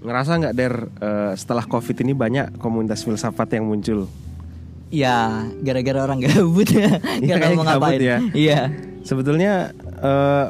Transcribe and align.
ngerasa 0.00 0.30
nggak 0.36 0.54
der 0.54 0.74
eh, 0.96 1.32
setelah 1.34 1.62
covid 1.62 1.96
ini 1.98 2.12
banyak 2.12 2.56
komunitas 2.56 3.02
filsafat 3.02 3.52
yang 3.52 3.64
muncul 3.64 4.06
Ya, 4.88 5.44
gara-gara 5.60 6.00
orang 6.00 6.16
gabut 6.24 6.64
ya. 6.66 6.96
Iya, 7.20 7.36
Gak 7.36 7.44
tahu 7.44 7.52
mau 7.54 7.64
ngapain. 7.66 8.00
ya. 8.00 8.16
Iya. 8.32 8.60
sebetulnya 9.02 9.72
eh, 10.00 10.46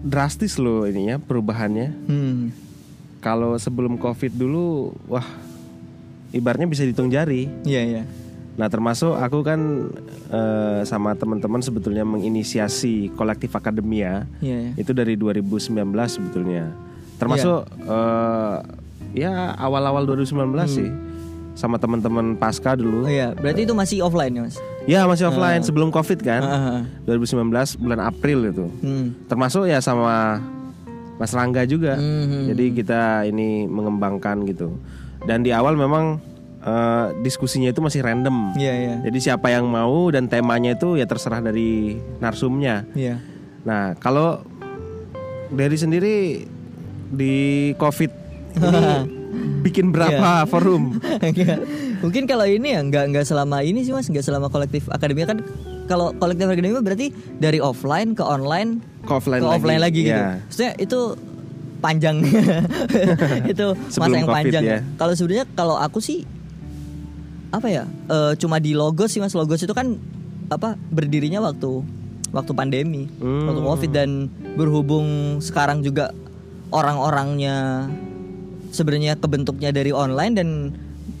drastis 0.00 0.56
loh 0.56 0.84
ininya 0.84 1.16
perubahannya 1.16 1.88
Hmm. 2.04 2.52
kalau 3.18 3.56
sebelum 3.56 3.96
covid 3.96 4.32
dulu 4.32 4.92
wah 5.04 5.24
ibaratnya 6.30 6.64
bisa 6.66 6.82
dihitung 6.82 7.08
jari 7.08 7.48
Iya, 7.62 7.82
iya. 7.82 8.02
nah 8.54 8.68
termasuk 8.68 9.16
aku 9.16 9.40
kan 9.40 9.60
eh, 10.28 10.80
sama 10.84 11.12
teman-teman 11.12 11.60
sebetulnya 11.60 12.04
menginisiasi 12.04 13.12
kolektif 13.12 13.52
akademia 13.52 14.28
Iya, 14.38 14.56
iya. 14.60 14.72
itu 14.76 14.92
dari 14.92 15.16
2019 15.16 15.72
sebetulnya 16.06 16.68
termasuk 17.16 17.58
eh, 17.80 18.56
ya 19.14 19.54
awal-awal 19.54 20.02
2019 20.04 20.34
sih 20.66 20.90
sama 21.54 21.78
teman-teman 21.78 22.34
pasca 22.34 22.74
dulu 22.74 23.06
Oh 23.06 23.08
iya, 23.08 23.30
berarti 23.30 23.62
itu 23.62 23.72
masih 23.72 24.02
offline 24.02 24.32
ya, 24.32 24.42
Mas? 24.42 24.56
ya 24.84 25.00
masih 25.06 25.24
offline 25.24 25.62
sebelum 25.62 25.88
covid 25.88 26.18
kan 26.18 26.42
ah, 26.42 26.58
ah. 26.76 26.80
2019 27.06 27.46
bulan 27.78 28.00
April 28.02 28.38
itu 28.44 28.66
Hmm. 28.80 29.14
termasuk 29.24 29.64
ya 29.64 29.78
sama 29.78 30.42
Mas 31.14 31.30
Rangga 31.30 31.62
juga 31.62 31.94
Hmm. 31.94 32.50
jadi 32.50 32.64
kita 32.74 33.02
ini 33.24 33.64
mengembangkan 33.64 34.42
gitu 34.44 34.74
dan 35.22 35.40
di 35.40 35.54
awal 35.54 35.72
memang 35.74 36.18
eh, 36.60 37.06
diskusinya 37.20 37.70
itu 37.70 37.78
masih 37.78 38.02
random 38.02 38.50
Iya, 38.54 38.72
iya. 38.74 38.94
jadi 39.04 39.18
siapa 39.22 39.46
yang 39.48 39.64
mau 39.64 40.10
dan 40.10 40.26
temanya 40.26 40.74
itu 40.74 40.96
ya 40.96 41.06
terserah 41.06 41.38
dari 41.38 41.94
narsumnya 42.18 42.82
Iya. 42.92 43.22
Nah, 43.62 43.94
kalau 43.94 44.42
dari 45.48 45.72
sendiri 45.74 46.44
di 47.06 47.34
COVID 47.74 48.10
ini 48.54 48.80
bikin 49.64 49.90
berapa 49.90 50.46
forum? 50.46 50.96
Iya. 51.26 51.58
Mungkin 51.98 52.24
kalau 52.24 52.44
ini 52.44 52.70
ya 52.70 52.80
nggak 52.80 53.04
nggak 53.10 53.24
selama 53.24 53.60
ini 53.60 53.80
sih 53.80 53.90
mas, 53.90 54.06
nggak 54.06 54.22
selama 54.22 54.46
kolektif 54.46 54.86
akademia 54.88 55.24
kan 55.24 55.40
kalau 55.84 56.12
kolektif 56.14 56.44
akademia 56.44 56.78
berarti 56.78 57.08
dari 57.34 57.58
offline 57.58 58.12
ke 58.12 58.20
online 58.20 58.84
Ke 59.02 59.12
offline 59.14 59.40
ke 59.40 59.46
lagi. 59.46 59.56
offline 59.58 59.80
lagi 59.80 60.00
gitu. 60.02 60.12
Iya. 60.14 60.28
Maksudnya 60.42 60.72
itu 60.78 61.00
panjang 61.80 62.16
itu 63.52 63.66
masa 63.94 64.14
yang 64.14 64.24
Covid 64.24 64.36
panjang 64.38 64.62
ya. 64.62 64.78
Kalau 64.94 65.12
sebenarnya 65.12 65.44
kalau 65.50 65.76
aku 65.76 65.98
sih 65.98 66.24
apa 67.50 67.68
ya 67.68 67.84
eh, 68.06 68.32
cuma 68.36 68.58
di 68.58 68.72
logos 68.72 69.08
sih 69.08 69.20
mas 69.20 69.32
logos 69.32 69.60
itu 69.60 69.70
kan 69.70 69.96
apa 70.46 70.76
berdirinya 70.88 71.40
waktu 71.40 71.80
waktu 72.30 72.52
pandemi 72.52 73.06
Hmm. 73.16 73.46
waktu 73.46 73.60
covid 73.62 73.90
dan 73.90 74.10
berhubung 74.54 75.06
sekarang 75.38 75.80
juga 75.80 76.10
orang-orangnya 76.70 77.88
sebenarnya 78.70 79.14
kebentuknya 79.14 79.70
dari 79.70 79.90
online 79.90 80.34
dan 80.34 80.48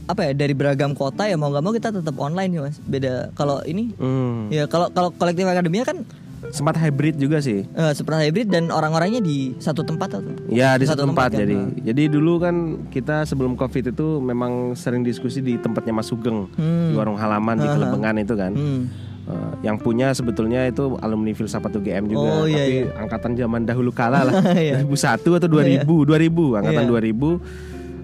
apa 0.04 0.20
ya 0.22 0.32
dari 0.32 0.52
beragam 0.52 0.92
kota 0.92 1.24
ya 1.24 1.34
mau 1.34 1.48
nggak 1.48 1.64
mau 1.64 1.72
kita 1.72 1.88
tetap 1.90 2.12
online 2.16 2.50
ya 2.50 2.60
mas 2.62 2.76
beda 2.78 3.32
kalau 3.32 3.64
ini 3.64 3.92
Hmm. 3.94 4.48
ya 4.48 4.64
kalau 4.64 4.88
kalau 4.90 5.08
kolektif 5.10 5.44
akademia 5.44 5.82
kan 5.82 6.04
Sempat 6.44 6.76
hybrid 6.76 7.16
juga 7.16 7.40
sih. 7.40 7.64
eh, 7.64 7.92
seperti 7.96 8.28
hybrid 8.28 8.52
dan 8.52 8.68
orang-orangnya 8.68 9.16
di 9.18 9.56
satu 9.56 9.80
tempat 9.80 10.20
atau 10.20 10.28
Ya 10.46 10.76
di 10.76 10.84
satu 10.84 11.08
tempat, 11.08 11.32
kan? 11.32 11.40
jadi. 11.40 11.56
Nah. 11.56 11.72
Jadi 11.82 12.02
dulu 12.06 12.36
kan 12.36 12.54
kita 12.92 13.24
sebelum 13.24 13.56
Covid 13.56 13.96
itu 13.96 14.20
memang 14.20 14.76
sering 14.76 15.00
diskusi 15.00 15.40
di 15.40 15.56
tempatnya 15.56 15.96
Mas 15.96 16.04
Sugeng 16.04 16.44
Hmm. 16.52 16.92
di 16.92 16.94
warung 16.94 17.16
halaman 17.16 17.56
di 17.56 17.64
Kelembengan 17.64 18.20
itu 18.20 18.34
kan. 18.36 18.52
Hmm. 18.52 18.92
Eh, 19.24 19.52
yang 19.64 19.80
punya 19.80 20.12
sebetulnya 20.12 20.68
itu 20.68 21.00
alumni 21.00 21.32
filsafat 21.32 21.72
UGM 21.72 22.06
juga, 22.06 22.28
Oh, 22.34 22.44
iya, 22.44 22.60
tapi 22.60 22.72
iya. 22.76 22.92
angkatan 22.94 23.32
zaman 23.34 23.64
dahulu 23.64 23.88
kala 23.88 24.20
lah, 24.22 24.34
Iya. 24.54 24.84
2001 24.84 25.32
atau 25.34 25.48
2000, 25.48 26.04
2000, 26.04 26.52
angkatan 26.54 26.84
Iya. 26.84 26.90
2000. 26.92 27.40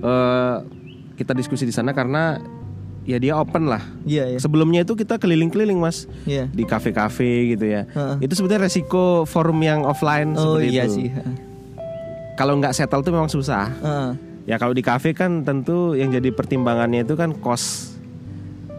eh, 0.01 0.57
kita 1.15 1.37
diskusi 1.37 1.63
di 1.63 1.73
sana 1.73 1.93
karena 1.93 2.41
ya 3.03 3.17
dia 3.17 3.37
open 3.37 3.69
lah. 3.69 3.85
iya 4.03 4.25
iya 4.27 4.39
Sebelumnya 4.39 4.81
itu 4.81 4.95
kita 4.95 5.17
keliling-keliling 5.17 5.77
mas 5.77 6.09
iya 6.25 6.49
di 6.49 6.65
kafe-kafe 6.65 7.53
gitu 7.53 7.69
ya. 7.69 7.85
Heeh. 7.87 8.25
Itu 8.25 8.33
sebetulnya 8.35 8.65
resiko 8.65 9.05
forum 9.25 9.61
yang 9.61 9.85
offline 9.85 10.33
oh 10.33 10.57
seperti 10.57 10.69
iya 10.71 10.85
itu. 10.85 10.95
sih 10.97 11.09
Kalau 12.33 12.57
nggak 12.57 12.73
settle 12.73 13.03
tuh 13.03 13.13
memang 13.13 13.29
susah. 13.29 13.69
Heeh. 13.69 14.11
Ya 14.49 14.57
kalau 14.57 14.73
di 14.73 14.81
kafe 14.81 15.13
kan 15.13 15.45
tentu 15.45 15.93
yang 15.93 16.09
jadi 16.09 16.33
pertimbangannya 16.33 17.05
itu 17.05 17.13
kan 17.13 17.37
cost. 17.37 17.90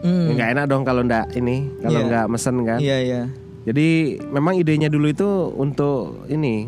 Hmm. 0.02 0.34
Nggak 0.34 0.48
enak 0.52 0.64
dong 0.66 0.82
kalau 0.82 1.00
nggak 1.00 1.32
ini, 1.32 1.70
kalau 1.78 1.94
Iya. 1.96 2.06
nggak 2.06 2.26
mesen 2.26 2.56
kan. 2.62 2.78
iya 2.78 2.98
iya 2.98 3.22
Jadi 3.62 3.88
memang 4.26 4.54
idenya 4.54 4.86
dulu 4.86 5.06
itu 5.06 5.22
untuk 5.54 6.26
ini 6.26 6.66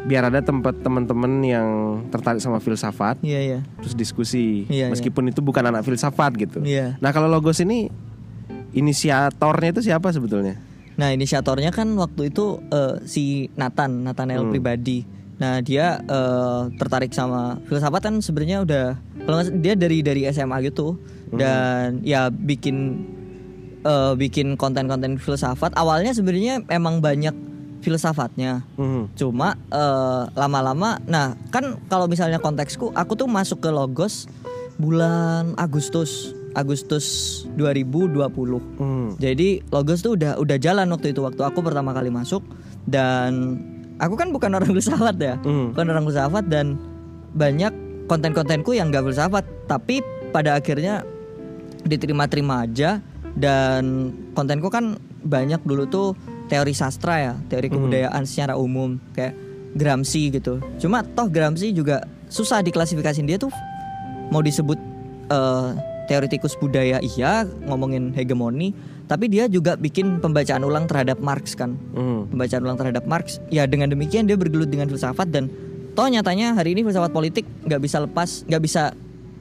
biar 0.00 0.22
ada 0.24 0.38
tempat 0.38 0.78
teman-teman 0.78 1.42
yang 1.42 1.68
tertarik 2.08 2.38
sama 2.38 2.60
filsafat 2.60 3.18
iya 3.18 3.40
iya 3.40 3.58
terus 3.80 3.96
diskusi 3.96 4.68
Iya, 4.68 4.86
meskipun 4.86 5.26
itu 5.26 5.40
bukan 5.40 5.64
anak 5.64 5.82
filsafat 5.82 6.30
gitu. 6.36 6.60
Iya. 6.60 6.94
Nah 6.98 7.10
kalau 7.10 7.26
logos 7.26 7.58
ini 7.58 7.90
inisiatornya 8.70 9.72
itu 9.72 9.82
siapa 9.82 10.10
sebetulnya? 10.10 10.60
Nah 10.94 11.10
inisiatornya 11.10 11.70
kan 11.70 11.90
waktu 11.96 12.30
itu 12.30 12.62
eh, 12.68 13.02
si 13.04 13.24
Nathan, 13.52 14.04
Nathanael 14.04 14.44
Hmm. 14.44 14.52
pribadi. 14.52 15.02
Nah 15.34 15.58
dia 15.58 15.98
eh, 15.98 16.60
tertarik 16.76 17.10
sama 17.10 17.58
filsafat 17.64 18.04
kan 18.04 18.14
sebenarnya 18.20 18.62
udah 18.62 18.86
kalau 19.20 19.40
dia 19.56 19.74
dari 19.74 19.98
dari 20.00 20.28
SMA 20.28 20.62
gitu 20.64 21.00
Hmm. 21.34 21.40
dan 21.42 21.86
ya 22.06 22.30
bikin 22.30 23.04
eh, 23.82 24.12
bikin 24.14 24.54
konten-konten 24.56 25.18
filsafat. 25.18 25.74
Awalnya 25.74 26.14
sebenarnya 26.14 26.64
emang 26.70 27.02
banyak 27.02 27.34
filsafatnya. 27.84 28.64
Hmm. 28.80 29.12
Cuma 29.12 29.58
eh, 29.68 30.22
lama-lama, 30.32 30.96
nah 31.04 31.36
kan 31.52 31.76
kalau 31.86 32.08
misalnya 32.08 32.40
konteksku, 32.40 32.94
aku 32.94 33.12
tuh 33.12 33.28
masuk 33.28 33.60
ke 33.60 33.68
Logos 33.68 34.24
bulan 34.74 35.52
Agustus, 35.54 36.32
Agustus 36.56 37.04
2020. 37.54 38.24
Hmm. 38.80 39.12
Jadi 39.20 39.60
Logos 39.68 40.00
tuh 40.00 40.16
udah 40.16 40.40
udah 40.40 40.56
jalan 40.56 40.88
waktu 40.90 41.12
itu 41.12 41.20
waktu 41.20 41.44
aku 41.44 41.60
pertama 41.60 41.92
kali 41.92 42.08
masuk 42.08 42.40
dan 42.88 43.60
aku 44.00 44.16
kan 44.16 44.32
bukan 44.32 44.50
orang 44.50 44.70
filsafat 44.74 45.16
ya, 45.20 45.34
Hmm. 45.44 45.70
bukan 45.76 45.86
orang 45.92 46.04
filsafat 46.08 46.44
dan 46.48 46.74
banyak 47.34 47.70
konten-kontenku 48.04 48.72
yang 48.72 48.90
gak 48.90 49.04
filsafat, 49.04 49.44
tapi 49.64 50.02
pada 50.28 50.58
akhirnya 50.58 51.06
diterima-terima 51.84 52.64
aja 52.64 52.98
dan 53.34 54.14
kontenku 54.32 54.70
kan 54.70 54.96
banyak 55.24 55.60
dulu 55.64 55.84
tuh 55.88 56.08
teori 56.46 56.76
sastra 56.76 57.14
ya, 57.20 57.34
teori 57.48 57.72
kebudayaan 57.72 58.22
secara 58.28 58.54
umum 58.54 59.00
kayak 59.16 59.34
Gramsci 59.74 60.30
gitu. 60.30 60.62
Cuma 60.78 61.02
toh 61.02 61.26
Gramsci 61.26 61.74
juga 61.74 62.06
susah 62.30 62.62
diklasifikasiin 62.62 63.26
dia 63.26 63.38
tuh 63.40 63.50
mau 64.30 64.40
disebut 64.40 64.78
eh, 65.28 65.70
teoritikus 66.06 66.54
budaya 66.60 67.00
iya 67.02 67.48
ngomongin 67.66 68.12
hegemoni, 68.14 68.76
tapi 69.10 69.26
dia 69.26 69.50
juga 69.50 69.74
bikin 69.74 70.20
pembacaan 70.20 70.62
ulang 70.62 70.86
terhadap 70.86 71.18
Marx 71.18 71.56
kan. 71.56 71.74
Hmm. 71.96 72.30
Pembacaan 72.30 72.62
ulang 72.62 72.78
terhadap 72.78 73.04
Marx. 73.08 73.40
Ya 73.48 73.66
dengan 73.66 73.90
demikian 73.90 74.28
dia 74.28 74.38
bergelut 74.38 74.70
dengan 74.70 74.86
filsafat 74.86 75.32
dan 75.32 75.50
toh 75.98 76.06
nyatanya 76.06 76.54
hari 76.54 76.76
ini 76.76 76.84
filsafat 76.86 77.10
politik 77.10 77.48
nggak 77.66 77.80
bisa 77.82 78.04
lepas, 78.04 78.44
nggak 78.46 78.62
bisa 78.62 78.82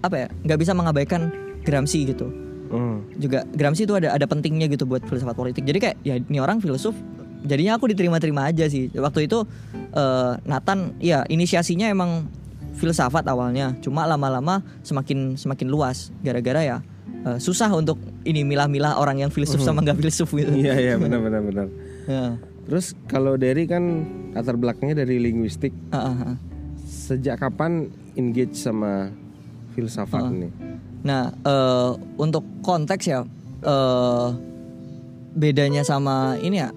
apa 0.03 0.15
ya, 0.17 0.27
nggak 0.47 0.59
bisa 0.59 0.71
mengabaikan 0.73 1.31
Gramsci 1.63 1.99
gitu 2.07 2.27
Hmm. 2.73 3.05
juga 3.21 3.45
Gramsci 3.53 3.85
itu 3.85 3.93
ada 3.93 4.17
ada 4.17 4.25
pentingnya 4.25 4.65
gitu 4.65 4.89
buat 4.89 5.05
filsafat 5.05 5.37
politik. 5.37 5.61
Jadi 5.61 5.77
kayak 5.77 5.97
ya 6.01 6.17
ini 6.17 6.41
orang 6.41 6.57
filsuf 6.57 6.97
jadinya 7.45 7.77
aku 7.77 7.85
diterima-terima 7.93 8.49
aja 8.49 8.65
sih. 8.65 8.89
Waktu 8.97 9.29
itu 9.29 9.45
eh, 9.93 10.31
Nathan 10.41 10.97
ya 10.97 11.21
inisiasinya 11.29 11.85
emang 11.85 12.25
filsafat 12.73 13.29
awalnya, 13.29 13.77
cuma 13.85 14.09
lama-lama 14.09 14.65
semakin 14.81 15.37
semakin 15.37 15.69
luas 15.69 16.09
gara-gara 16.25 16.65
ya 16.65 16.77
eh, 17.29 17.37
susah 17.37 17.69
untuk 17.69 18.01
ini 18.25 18.41
milah-milah 18.41 18.97
orang 18.97 19.21
yang 19.21 19.29
filsuf 19.29 19.61
sama 19.61 19.85
nggak 19.85 20.01
filsuf 20.01 20.33
gitu. 20.33 20.49
Iya 20.57 20.73
iya 20.81 20.93
benar 20.97 21.21
benar 21.21 21.41
benar. 21.45 21.67
Ya. 22.03 22.35
Terus 22.67 22.99
kalau 23.07 23.39
Derry 23.39 23.63
kan 23.63 24.03
latar 24.35 24.59
belakangnya 24.59 25.07
dari 25.07 25.23
linguistik. 25.23 25.71
Ah. 25.95 26.35
Sejak 26.83 27.39
kapan 27.39 27.87
engage 28.19 28.59
sama 28.59 29.07
filsafat 29.71 30.27
ini? 30.33 30.49
Nah, 31.03 31.35
eh, 31.35 31.89
untuk 32.15 32.43
konteks 32.61 33.03
ya, 33.03 33.27
eh, 33.61 34.27
bedanya 35.33 35.83
sama 35.83 36.39
ini 36.39 36.57
ya. 36.57 36.69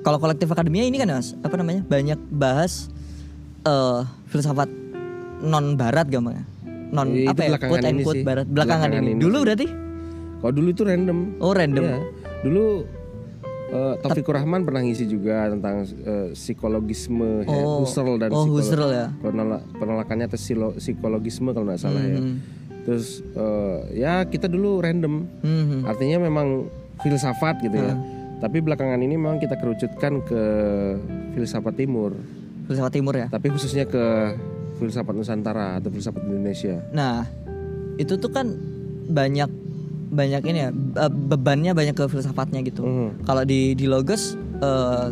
Kalau 0.00 0.18
kolektif 0.18 0.46
akademia 0.46 0.86
ini 0.86 0.96
kan 0.96 1.10
mas, 1.10 1.34
apa 1.36 1.54
namanya 1.54 1.82
banyak 1.82 2.18
bahas 2.30 2.86
eh, 3.62 4.00
filsafat 4.26 4.70
non 5.42 5.74
Barat 5.74 6.06
gampangnya, 6.06 6.46
non 6.88 7.10
Itu 7.10 7.26
apa 7.28 7.40
ya 7.44 7.58
quote 7.60 7.82
and 7.84 7.98
quote. 8.00 8.22
Barat 8.22 8.46
belakangan, 8.46 8.88
Belakangan 8.88 9.02
ini. 9.04 9.12
ini 9.12 9.20
Dulu 9.20 9.38
berarti? 9.42 9.66
Kalau 10.36 10.52
dulu 10.54 10.68
itu 10.70 10.82
random. 10.86 11.18
Oh 11.40 11.50
random. 11.50 11.82
Iya. 11.82 11.98
Dulu 12.40 12.64
eh, 13.66 13.94
Taufikur 13.98 14.38
Rahman 14.38 14.62
pernah 14.62 14.80
ngisi 14.80 15.04
juga 15.04 15.50
tentang 15.50 15.82
eh, 15.82 16.30
psikologisme 16.30 17.42
ya, 17.42 17.50
Oh. 17.50 17.82
Husserl 17.82 18.14
dan 18.16 18.30
Oh, 18.30 18.46
psikolo- 18.46 18.54
Husserl 18.56 18.90
ya. 18.92 19.06
penolak- 19.18 19.66
penolakannya 19.74 20.30
atas 20.30 20.46
psikologisme 20.78 21.50
kalau 21.50 21.66
nggak 21.66 21.82
salah 21.82 21.98
ya. 22.00 22.22
Hmm. 22.22 22.38
Terus 22.86 23.20
eh, 23.34 23.78
ya 23.98 24.22
kita 24.22 24.46
dulu 24.46 24.78
random. 24.78 25.26
Hmm. 25.42 25.82
Artinya 25.82 26.22
memang 26.22 26.70
filsafat 27.02 27.60
gitu 27.60 27.76
ya. 27.76 27.98
Tapi 28.36 28.62
belakangan 28.62 29.00
ini 29.00 29.18
memang 29.18 29.42
kita 29.42 29.58
kerucutkan 29.58 30.22
ke 30.22 30.42
filsafat 31.34 31.74
timur. 31.74 32.14
Filsafat 32.70 32.92
timur 32.94 33.14
ya. 33.18 33.26
Tapi 33.26 33.50
khususnya 33.50 33.84
ke 33.84 34.36
filsafat 34.78 35.16
Nusantara 35.16 35.80
atau 35.80 35.88
filsafat 35.90 36.22
Indonesia. 36.24 36.78
Nah, 36.92 37.24
itu 37.96 38.14
tuh 38.16 38.30
kan 38.30 38.46
banyak 39.08 39.48
banyak 40.06 40.42
ini 40.46 40.58
ya 40.62 40.70
be- 40.70 41.34
bebannya 41.34 41.74
banyak 41.74 41.96
ke 41.96 42.04
filsafatnya 42.06 42.62
gitu. 42.62 42.86
Mhm. 42.86 43.26
Kalau 43.26 43.42
di 43.42 43.74
di 43.74 43.90
logos 43.90 44.38
eh, 44.62 45.08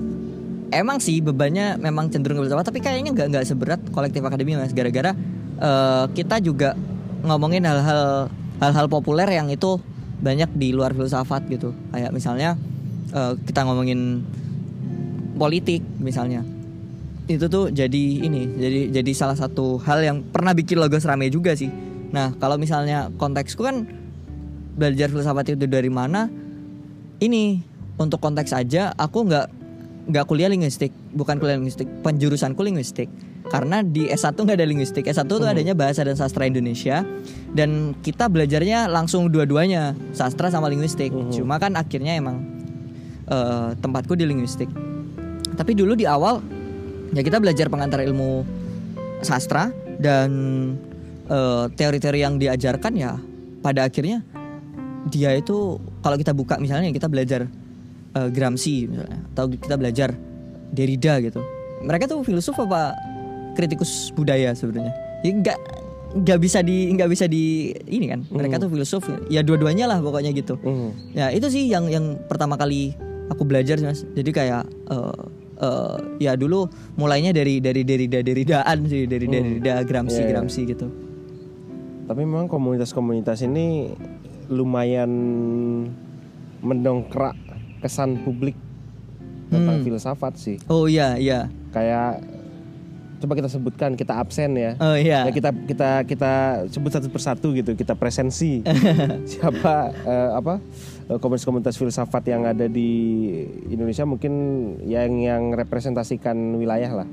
emang 0.71 1.03
sih 1.03 1.19
bebannya 1.19 1.81
memang 1.81 2.13
cenderung 2.13 2.39
ke 2.39 2.47
filsafat, 2.47 2.71
tapi 2.71 2.79
kayaknya 2.85 3.11
nggak 3.17 3.27
nggak 3.35 3.45
seberat 3.49 3.81
kolektif 3.91 4.23
akademi 4.23 4.55
mas. 4.55 4.71
Gara-gara 4.71 5.11
eh, 5.59 6.05
kita 6.13 6.39
juga 6.45 6.77
ngomongin 7.25 7.65
hal-hal 7.65 8.29
hal-hal 8.61 8.87
populer 8.87 9.27
yang 9.27 9.51
itu 9.51 9.81
banyak 10.21 10.53
di 10.55 10.71
luar 10.71 10.95
filsafat 10.95 11.49
gitu. 11.51 11.73
Kayak 11.91 12.13
misalnya 12.13 12.61
eh, 13.11 13.33
kita 13.45 13.65
ngomongin 13.67 14.23
politik 15.41 15.83
misalnya. 15.99 16.45
Itu 17.25 17.49
tuh 17.49 17.73
jadi 17.73 18.05
ini 18.21 18.61
jadi 18.61 18.81
jadi 19.01 19.13
salah 19.17 19.37
satu 19.37 19.81
hal 19.81 20.05
yang 20.05 20.21
pernah 20.29 20.53
bikin 20.53 20.77
logos 20.77 21.09
rame 21.09 21.33
juga 21.33 21.57
sih. 21.57 21.73
Nah 22.13 22.37
kalau 22.37 22.61
misalnya 22.61 23.09
konteksku 23.17 23.65
kan 23.65 23.89
belajar 24.77 25.09
filsafat 25.09 25.55
itu 25.55 25.67
dari 25.71 25.89
mana 25.89 26.29
ini 27.23 27.63
untuk 27.95 28.19
konteks 28.19 28.51
aja 28.51 28.91
aku 28.99 29.23
nggak 29.31 29.47
nggak 30.11 30.25
kuliah 30.27 30.51
linguistik 30.51 30.91
bukan 31.15 31.39
kuliah 31.39 31.57
linguistik 31.57 31.87
penjurusanku 32.03 32.61
linguistik 32.61 33.07
karena 33.45 33.85
di 33.85 34.09
S1 34.09 34.41
nggak 34.41 34.57
ada 34.57 34.65
linguistik. 34.65 35.05
S1 35.05 35.29
tuh 35.29 35.45
adanya 35.45 35.77
bahasa 35.77 36.01
dan 36.01 36.17
sastra 36.17 36.49
Indonesia. 36.49 37.05
Dan 37.53 37.93
kita 38.01 38.33
belajarnya 38.33 38.89
langsung 38.89 39.29
dua-duanya 39.29 39.93
sastra 40.17 40.49
sama 40.49 40.73
linguistik. 40.73 41.13
Cuma 41.29 41.61
kan 41.61 41.77
akhirnya 41.77 42.17
emang 42.17 42.41
eh, 43.29 43.77
tempatku 43.77 44.17
di 44.17 44.25
linguistik. 44.25 44.73
Tapi 45.55 45.73
dulu 45.77 45.93
di 45.93 46.09
awal 46.09 46.41
ya 47.13 47.21
kita 47.21 47.39
belajar 47.39 47.69
pengantar 47.69 48.01
ilmu 48.03 48.43
sastra 49.21 49.69
dan 50.01 50.31
eh, 51.29 51.65
teori-teori 51.69 52.21
yang 52.25 52.41
diajarkan 52.41 52.93
ya 52.97 53.21
pada 53.61 53.85
akhirnya 53.85 54.25
dia 55.13 55.37
itu 55.37 55.77
kalau 56.01 56.17
kita 56.17 56.33
buka 56.33 56.57
misalnya 56.57 56.89
kita 56.97 57.13
belajar 57.13 57.45
eh, 58.17 58.29
Gramsci 58.33 58.89
misalnya 58.89 59.21
atau 59.37 59.53
kita 59.53 59.77
belajar 59.77 60.11
Derrida 60.75 61.21
gitu. 61.21 61.45
Mereka 61.85 62.09
tuh 62.09 62.25
filsuf 62.25 62.57
apa 62.57 63.14
kritikus 63.55 64.13
budaya 64.13 64.53
sebenarnya 64.53 64.93
ya 65.23 65.31
nggak 65.33 65.59
nggak 66.15 66.39
bisa 66.39 66.63
di 66.63 66.91
nggak 66.91 67.11
bisa 67.11 67.27
di 67.27 67.71
ini 67.87 68.07
kan 68.07 68.23
mereka 68.29 68.59
tuh 68.59 68.69
filsuf 68.69 69.03
ya 69.27 69.41
dua-duanya 69.41 69.87
lah 69.87 69.99
pokoknya 69.99 70.31
gitu 70.31 70.55
Mhm. 70.59 70.89
Ya 71.13 71.31
itu 71.31 71.47
sih 71.49 71.67
yang 71.67 71.87
yang 71.87 72.19
pertama 72.25 72.55
kali 72.55 72.95
aku 73.27 73.43
belajar 73.43 73.81
mas. 73.81 74.07
Jadi 74.13 74.31
kayak 74.31 74.63
eh, 74.91 75.19
eh, 75.59 75.97
ya 76.21 76.33
dulu 76.35 76.71
mulainya 76.95 77.31
dari 77.31 77.59
dari 77.59 77.83
dari 77.83 78.07
dari 78.07 78.23
deridaan 78.23 78.87
sih 78.87 79.07
dari 79.07 79.27
dari 79.27 79.59
Gramsci 79.59 80.15
Iya, 80.15 80.23
iya. 80.23 80.31
Gramsci 80.31 80.61
gitu. 80.67 80.87
Tapi 82.05 82.21
memang 82.21 82.47
komunitas-komunitas 82.47 83.43
ini 83.43 83.91
lumayan 84.47 85.11
mendongkrak 86.61 87.37
kesan 87.81 88.23
publik 88.23 88.57
tentang 89.49 89.81
Hmm. 89.81 89.85
filsafat 89.85 90.35
sih. 90.37 90.57
Oh 90.67 90.87
iya 90.87 91.17
iya. 91.17 91.49
Kayak 91.71 92.23
coba 93.25 93.41
kita 93.41 93.49
sebutkan 93.49 93.97
kita 93.97 94.21
absen 94.21 94.53
ya. 94.55 94.77
Oh 94.77 94.93
iya. 94.93 95.25
Ya 95.25 95.33
kita 95.33 95.51
kita 95.51 96.05
kita 96.05 96.33
sebut 96.69 96.93
satu 96.93 97.09
persatu 97.09 97.57
gitu, 97.57 97.73
kita 97.73 97.97
presensi 97.97 98.61
siapa 99.33 99.91
eh, 100.05 100.31
apa 100.37 100.61
eh, 101.09 101.19
komunitas-komunitas 101.19 101.81
filsafat 101.81 102.29
yang 102.29 102.45
ada 102.45 102.69
di 102.69 102.93
Indonesia 103.73 104.05
mungkin 104.05 104.33
yang 104.85 105.17
yang 105.17 105.43
representasikan 105.57 106.37
wilayah 106.61 107.05
lah. 107.05 107.09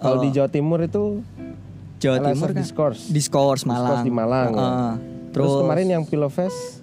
Kalau 0.00 0.16
Oh. 0.16 0.24
di 0.24 0.32
Jawa 0.32 0.48
Timur 0.48 0.80
itu 0.80 1.20
Jawa 2.00 2.32
Timur 2.32 2.56
kan. 2.56 2.64
Discourse. 2.64 3.12
Discourse 3.12 3.62
Malang. 3.68 4.00
Discourse 4.00 4.04
di 4.08 4.12
Malang, 4.16 4.50
ya. 4.56 4.60
Heeh. 4.64 4.92
Terus, 5.30 5.46
Terus, 5.46 5.60
kemarin 5.62 5.86
yang 5.86 6.02
Pilofest 6.08 6.79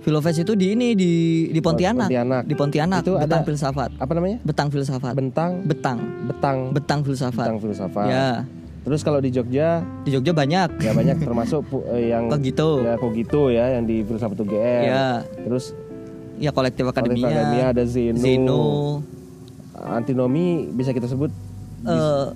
Filofest 0.00 0.40
itu 0.40 0.52
di 0.54 0.72
ini 0.72 0.92
di 0.92 1.12
di 1.46 1.60
Pontianak. 1.60 2.08
Pontianak. 2.08 2.42
Di 2.42 2.54
Pontianak. 2.54 3.00
Itu 3.02 3.14
Betang 3.14 3.28
ada- 3.36 3.44
filsafat. 3.44 3.90
apa 3.94 4.12
namanya? 4.12 4.38
Betang 4.40 4.68
filsafat. 4.68 5.12
Bentang 5.12 5.60
Betang. 5.62 5.98
Betang 6.24 6.58
Betang 6.70 7.00
filsafat. 7.02 7.46
Betang 7.46 7.60
filsafat. 7.60 8.06
Ya. 8.06 8.28
Terus 8.80 9.04
kalau 9.04 9.20
di 9.20 9.28
Jogja 9.28 9.84
Di 10.02 10.10
Jogja 10.10 10.32
banyak. 10.32 10.80
ya 10.80 10.92
banyak 10.92 11.20
termasuk 11.20 11.62
eh, 11.90 12.10
yang 12.10 12.26
Kogito. 12.26 12.80
ya 12.80 12.96
Kogito 12.96 13.42
ya 13.48 13.76
yang 13.76 13.84
di 13.84 14.00
filsafat 14.00 14.36
UGM. 14.36 14.82
Ya. 14.82 15.06
Terus 15.38 15.76
Ya 16.40 16.48
kolektif 16.48 16.88
akademia. 16.88 17.28
Akademia 17.28 17.64
ada 17.68 17.84
Zeno. 17.84 18.16
Zeno. 18.16 18.62
antinomi 19.76 20.68
bisa 20.70 20.90
kita 20.90 21.04
sebut 21.04 21.28
eh 21.82 22.26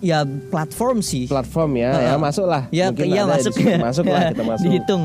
ya 0.00 0.24
platform 0.24 1.00
sih. 1.00 1.24
platform 1.26 1.76
ya, 1.76 1.90
Heeh. 1.90 2.06
ya 2.06 2.14
masuk 2.16 2.46
lah. 2.46 2.62
Ya, 2.70 2.86
Mungkin 2.88 3.04
di 3.04 3.18
masuk 3.18 3.52
situ. 3.52 3.76
masuk 3.76 4.04
lah 4.06 4.30
kita 4.30 4.44
masuk. 4.52 4.64
Dihitung. 4.64 5.04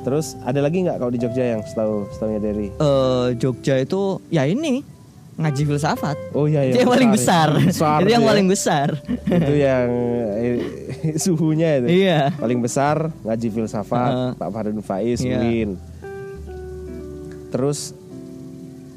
Terus 0.00 0.32
ada 0.40 0.60
lagi 0.60 0.80
nggak 0.80 0.96
kalau 0.96 1.12
di 1.12 1.20
Jogja 1.20 1.44
yang 1.56 1.60
setahu 1.62 2.08
setahunya 2.10 2.40
dari? 2.40 2.66
Eh 2.72 3.26
Jogja 3.36 3.76
itu 3.76 4.16
ya 4.32 4.48
ini 4.48 4.80
ngaji 5.36 5.62
filsafat. 5.64 6.16
Oh 6.36 6.44
iya 6.44 6.68
itu 6.68 6.84
yang 6.84 6.92
paling 6.92 7.10
besar. 7.12 7.48
Besar 7.56 7.98
itu 8.04 8.10
yang 8.12 8.24
ya. 8.24 8.28
paling 8.28 8.46
besar. 8.48 8.88
itu 9.28 9.54
yang 9.56 9.88
eh, 10.36 10.56
suhunya 11.24 11.68
itu. 11.80 11.86
Iya. 12.04 12.20
Paling 12.36 12.60
besar 12.60 13.08
ngaji 13.24 13.48
filsafat 13.48 14.12
Heeh. 14.12 14.30
Pak 14.36 14.48
Faridun 14.52 14.84
Faiz 14.84 15.20
Iya. 15.20 15.40
UIN. 15.40 15.70
Terus 17.50 17.92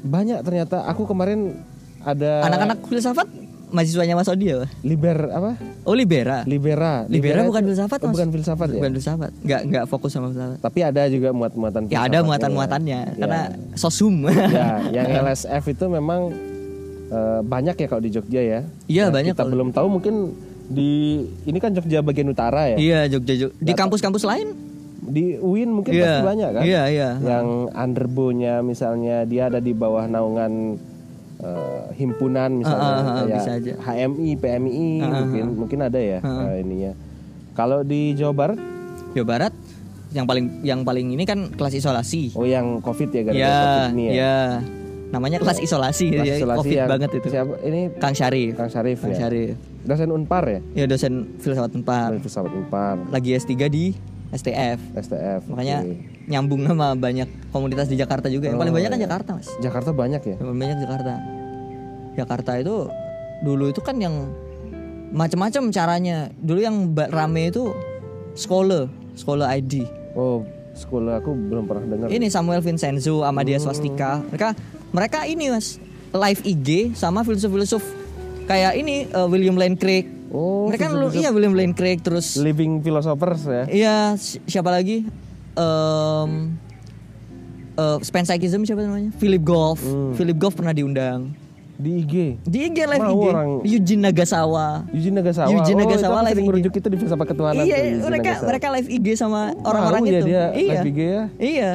banyak 0.04 0.44
ternyata 0.44 0.84
aku 0.84 1.08
kemarin 1.08 1.56
ada 2.04 2.44
Anak-anak 2.44 2.78
filsafat 2.84 3.24
mahasiswanya 3.74 4.14
Mas 4.14 4.26
Odi 4.26 4.46
ya? 4.46 4.62
Liber 4.80 5.18
apa? 5.28 5.58
Oh 5.82 5.92
Libera. 5.92 6.42
Libera. 6.44 7.02
Libera 7.04 7.42
itu- 7.42 7.50
bukan 7.50 7.62
filsafat 7.66 7.98
Mas. 8.00 8.12
bukan 8.12 8.28
filsafat 8.30 8.68
ya. 8.70 8.76
Bukan 8.78 8.92
filsafat. 8.94 9.30
Nggak 9.36 9.60
nggak 9.66 9.84
fokus 9.84 10.10
sama 10.10 10.30
filsafat. 10.30 10.58
Tapi 10.60 10.78
ada 10.80 11.02
juga 11.06 11.28
muat-muatan 11.30 11.80
Ya 11.88 12.00
ada 12.02 12.22
muatan-muatannya 12.22 13.00
ya. 13.04 13.12
karena 13.18 13.40
sosum. 13.74 14.30
ya, 14.30 14.68
yang 14.94 15.06
LSF 15.20 15.64
itu 15.68 15.84
memang 15.88 16.30
eh, 17.06 17.40
banyak 17.42 17.74
ya 17.74 17.86
kalau 17.86 18.00
di 18.00 18.10
Jogja 18.10 18.40
ya. 18.40 18.60
Iya, 18.86 19.02
Yang 19.02 19.12
banyak 19.12 19.32
Kita 19.32 19.40
kalau- 19.40 19.52
belum 19.52 19.68
tahu 19.70 19.86
mungkin 19.90 20.14
di 20.64 20.90
ini 21.44 21.58
kan 21.58 21.70
Jogja 21.70 22.00
bagian 22.00 22.26
utara 22.26 22.72
ya. 22.72 22.76
Iya 22.76 23.00
Jogja 23.10 23.34
Jogja. 23.36 23.58
Di 23.58 23.72
kampus-kampus 23.72 24.24
lain? 24.24 24.48
Di 25.04 25.36
UIN 25.36 25.68
mungkin 25.70 25.92
Iya. 25.92 26.00
pasti 26.00 26.24
banyak 26.24 26.48
kan. 26.50 26.62
Iya, 26.64 26.82
iya. 26.88 27.10
Yang 27.20 27.46
underbonya 27.76 28.54
misalnya 28.60 29.22
dia 29.22 29.46
ada 29.46 29.60
di 29.60 29.70
bawah 29.70 30.06
naungan 30.06 30.80
eh, 31.36 31.82
himpunan 31.94 32.50
misalnya 32.54 32.82
Ah, 32.84 32.92
ah, 32.92 33.02
ah, 33.02 33.14
kayak 33.20 33.28
bisa 33.36 33.50
aja. 33.54 33.72
HMI, 33.80 34.28
PMI 34.36 34.86
mungkin 35.02 35.44
mungkin 35.56 35.78
ada 35.80 35.96
ya 35.96 36.18
eh, 36.18 36.60
ininya. 36.60 36.92
Kalau 37.52 37.80
di 37.80 38.12
Jawa 38.12 38.32
Barat 38.32 38.58
Jawa 39.12 39.26
Barat 39.28 39.54
yang 40.10 40.24
paling 40.24 40.62
yang 40.62 40.80
paling 40.80 41.10
ini 41.10 41.22
kan 41.22 41.50
kelas 41.50 41.74
isolasi. 41.74 42.30
oh 42.32 42.44
yang 42.44 42.78
Covid 42.78 43.08
ya 43.08 43.22
gara-gara 43.24 43.38
Ya, 43.40 43.54
Covid 43.56 43.86
ini 43.92 44.04
ya. 44.04 44.12
ya. 44.14 44.36
Namanya 45.10 45.38
kelas 45.38 45.58
isolasi, 45.58 46.10
Kelas 46.10 46.26
ya. 46.26 46.34
isolasi 46.36 46.58
Covid 46.60 46.74
yang- 46.76 46.90
banget 46.90 47.10
itu. 47.14 47.26
Siapa 47.28 47.54
ini 47.62 47.80
Kang 47.94 48.14
Syarif. 48.14 48.50
Kang 48.54 48.66
Syarif 48.66 48.98
Kang 48.98 49.10
ya. 49.10 49.18
Syarif. 49.20 49.54
Dosen 49.80 50.10
Unpar 50.10 50.42
ya? 50.44 50.60
Ya 50.74 50.84
dosen 50.86 51.12
filsafat 51.38 51.70
Unpar. 51.72 52.10
Dosen 52.10 52.22
filsafat 52.22 52.52
Unpar, 52.52 52.96
Lagi 53.10 53.30
S3 53.32 53.52
di 53.68 53.94
STF. 54.32 54.78
STF. 54.96 55.40
Makanya 55.46 55.82
oke. 55.82 56.13
Nyambung 56.24 56.64
sama 56.64 56.92
banyak 56.94 57.28
komunitas 57.50 57.86
di 57.86 57.96
Jakarta 57.96 58.26
juga. 58.26 58.48
Yang 58.48 58.58
paling 58.58 58.72
Oh, 58.72 58.76
banyak 58.76 58.90
kan 58.90 58.98
iya. 58.98 59.04
Jakarta, 59.04 59.30
Mas. 59.34 59.48
Jakarta 59.58 59.90
banyak 59.90 60.22
ya? 60.22 60.34
Yang 60.34 60.46
paling 60.46 60.60
banyak 60.60 60.78
Jakarta. 60.80 61.12
Jakarta 62.14 62.50
itu 62.56 62.76
dulu 63.40 63.64
itu 63.68 63.80
kan 63.80 63.96
yang 63.96 64.14
macam-macam 65.10 65.62
caranya. 65.70 66.16
Dulu 66.34 66.60
yang 66.60 66.76
rame 66.94 67.48
itu 67.48 67.70
sekolah, 68.34 68.86
sekolah 69.14 69.46
ID. 69.52 69.84
Oh, 70.14 70.42
sekolah 70.72 71.18
aku 71.18 71.30
belum 71.30 71.64
pernah 71.64 71.84
dengar. 71.86 72.06
Ini 72.08 72.26
Samuel 72.28 72.60
Vincenzo, 72.60 73.22
Amadia 73.22 73.58
Swastika. 73.58 74.22
Mereka 74.24 74.48
mereka 74.90 75.18
ini 75.24 75.50
Mas, 75.50 75.78
live 76.10 76.40
IG 76.40 76.68
sama 76.94 77.22
filsuf-filsuf 77.22 77.82
kayak 78.44 78.74
ini 78.74 79.06
eh, 79.06 79.26
William 79.26 79.54
Lane 79.54 79.74
Craig. 79.74 80.06
Oh, 80.30 80.66
mereka 80.66 80.90
lu 80.90 81.14
iya 81.14 81.30
William 81.30 81.54
Lane 81.54 81.70
Craig 81.72 82.02
terus 82.02 82.34
Living 82.34 82.82
Philosophers 82.82 83.46
ya. 83.46 83.62
iya 83.70 83.94
si- 84.14 84.42
siapa 84.44 84.66
lagi? 84.66 85.06
Em 85.54 86.30
eh 87.74 87.98
Spenceikism 88.02 88.62
siapa 88.62 88.86
namanya? 88.86 89.10
Philip 89.18 89.42
Goff. 89.42 89.82
Hmm. 89.82 90.14
Philip 90.14 90.38
Goff 90.38 90.54
pernah 90.54 90.70
diundang. 90.70 91.34
Di 91.74 92.06
IG. 92.06 92.14
Di 92.46 92.58
IG 92.70 92.78
live 92.86 93.02
Mau 93.02 93.18
IG. 93.18 93.26
orang- 93.26 93.50
Eugene 93.66 94.02
Nagasawa. 94.06 94.66
Eugene 94.94 95.16
Nagasawa. 95.18 95.50
Eugene 95.50 95.74
oh, 95.74 95.82
Nagasawa 95.82 96.16
aku 96.16 96.26
live 96.30 96.38
IG. 96.38 96.46
merujuk 96.46 96.72
itu 96.78 96.86
di 96.86 96.96
filsafat 97.02 97.26
ketuhanan. 97.34 97.66
iya, 97.66 97.76
tuh, 97.98 98.06
mereka 98.06 98.30
Nagasawa. 98.30 98.46
mereka 98.46 98.66
live 98.78 98.88
IG 98.88 99.06
sama 99.18 99.40
orang-orang 99.66 100.02
ya 100.06 100.12
itu. 100.14 100.26
dia 100.30 100.42
iya. 100.54 100.70
live 100.70 100.86
IG 100.86 100.98
ya? 101.02 101.22
Iya. 101.42 101.72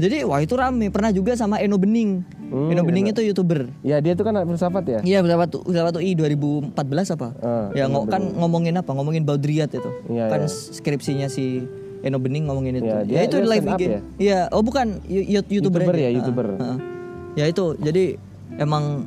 Jadi 0.00 0.16
wah 0.26 0.40
itu 0.42 0.54
rame. 0.58 0.86
Pernah 0.90 1.10
juga 1.14 1.38
sama 1.38 1.62
Eno 1.62 1.78
Bening. 1.78 2.26
Hmm, 2.50 2.72
Eno 2.74 2.82
Bening 2.82 3.14
itu 3.14 3.22
youtuber. 3.22 3.70
Ya 3.86 4.02
dia 4.02 4.18
itu 4.18 4.24
kan 4.26 4.34
filsafat 4.34 4.82
ya. 4.82 4.98
Iya, 5.06 5.18
filsafat 5.22 5.48
filsafat 5.62 5.94
UI 6.02 6.18
2014 6.18 7.14
apa? 7.14 7.28
Ah, 7.38 7.70
ya 7.70 7.86
Eno 7.86 8.02
ngo- 8.02 8.10
kan 8.10 8.22
ngomongin 8.34 8.74
apa? 8.82 8.90
Ngomongin 8.90 9.22
Baudrillard 9.22 9.70
itu. 9.70 9.90
Iya, 10.10 10.26
kan 10.26 10.42
iya. 10.42 10.50
skripsinya 10.50 11.30
si 11.30 11.70
Eno 12.00 12.16
Bening 12.16 12.44
ngomongin 12.44 12.74
itu. 12.76 12.86
Iya, 12.86 12.98
ya 12.98 13.04
dia- 13.04 13.22
itu 13.24 13.36
dia 13.36 13.46
live 13.46 13.66
IG. 13.68 13.82
ya? 13.82 14.00
Iya, 14.16 14.40
oh 14.50 14.60
bukan 14.60 15.00
YouTuber, 15.04 15.80
YouTuber 15.80 15.94
ya, 15.94 16.10
YouTuber. 16.10 16.46
ah. 16.56 16.78
Ya 17.32 17.44
itu. 17.44 17.76
Jadi 17.76 18.16
emang 18.56 19.04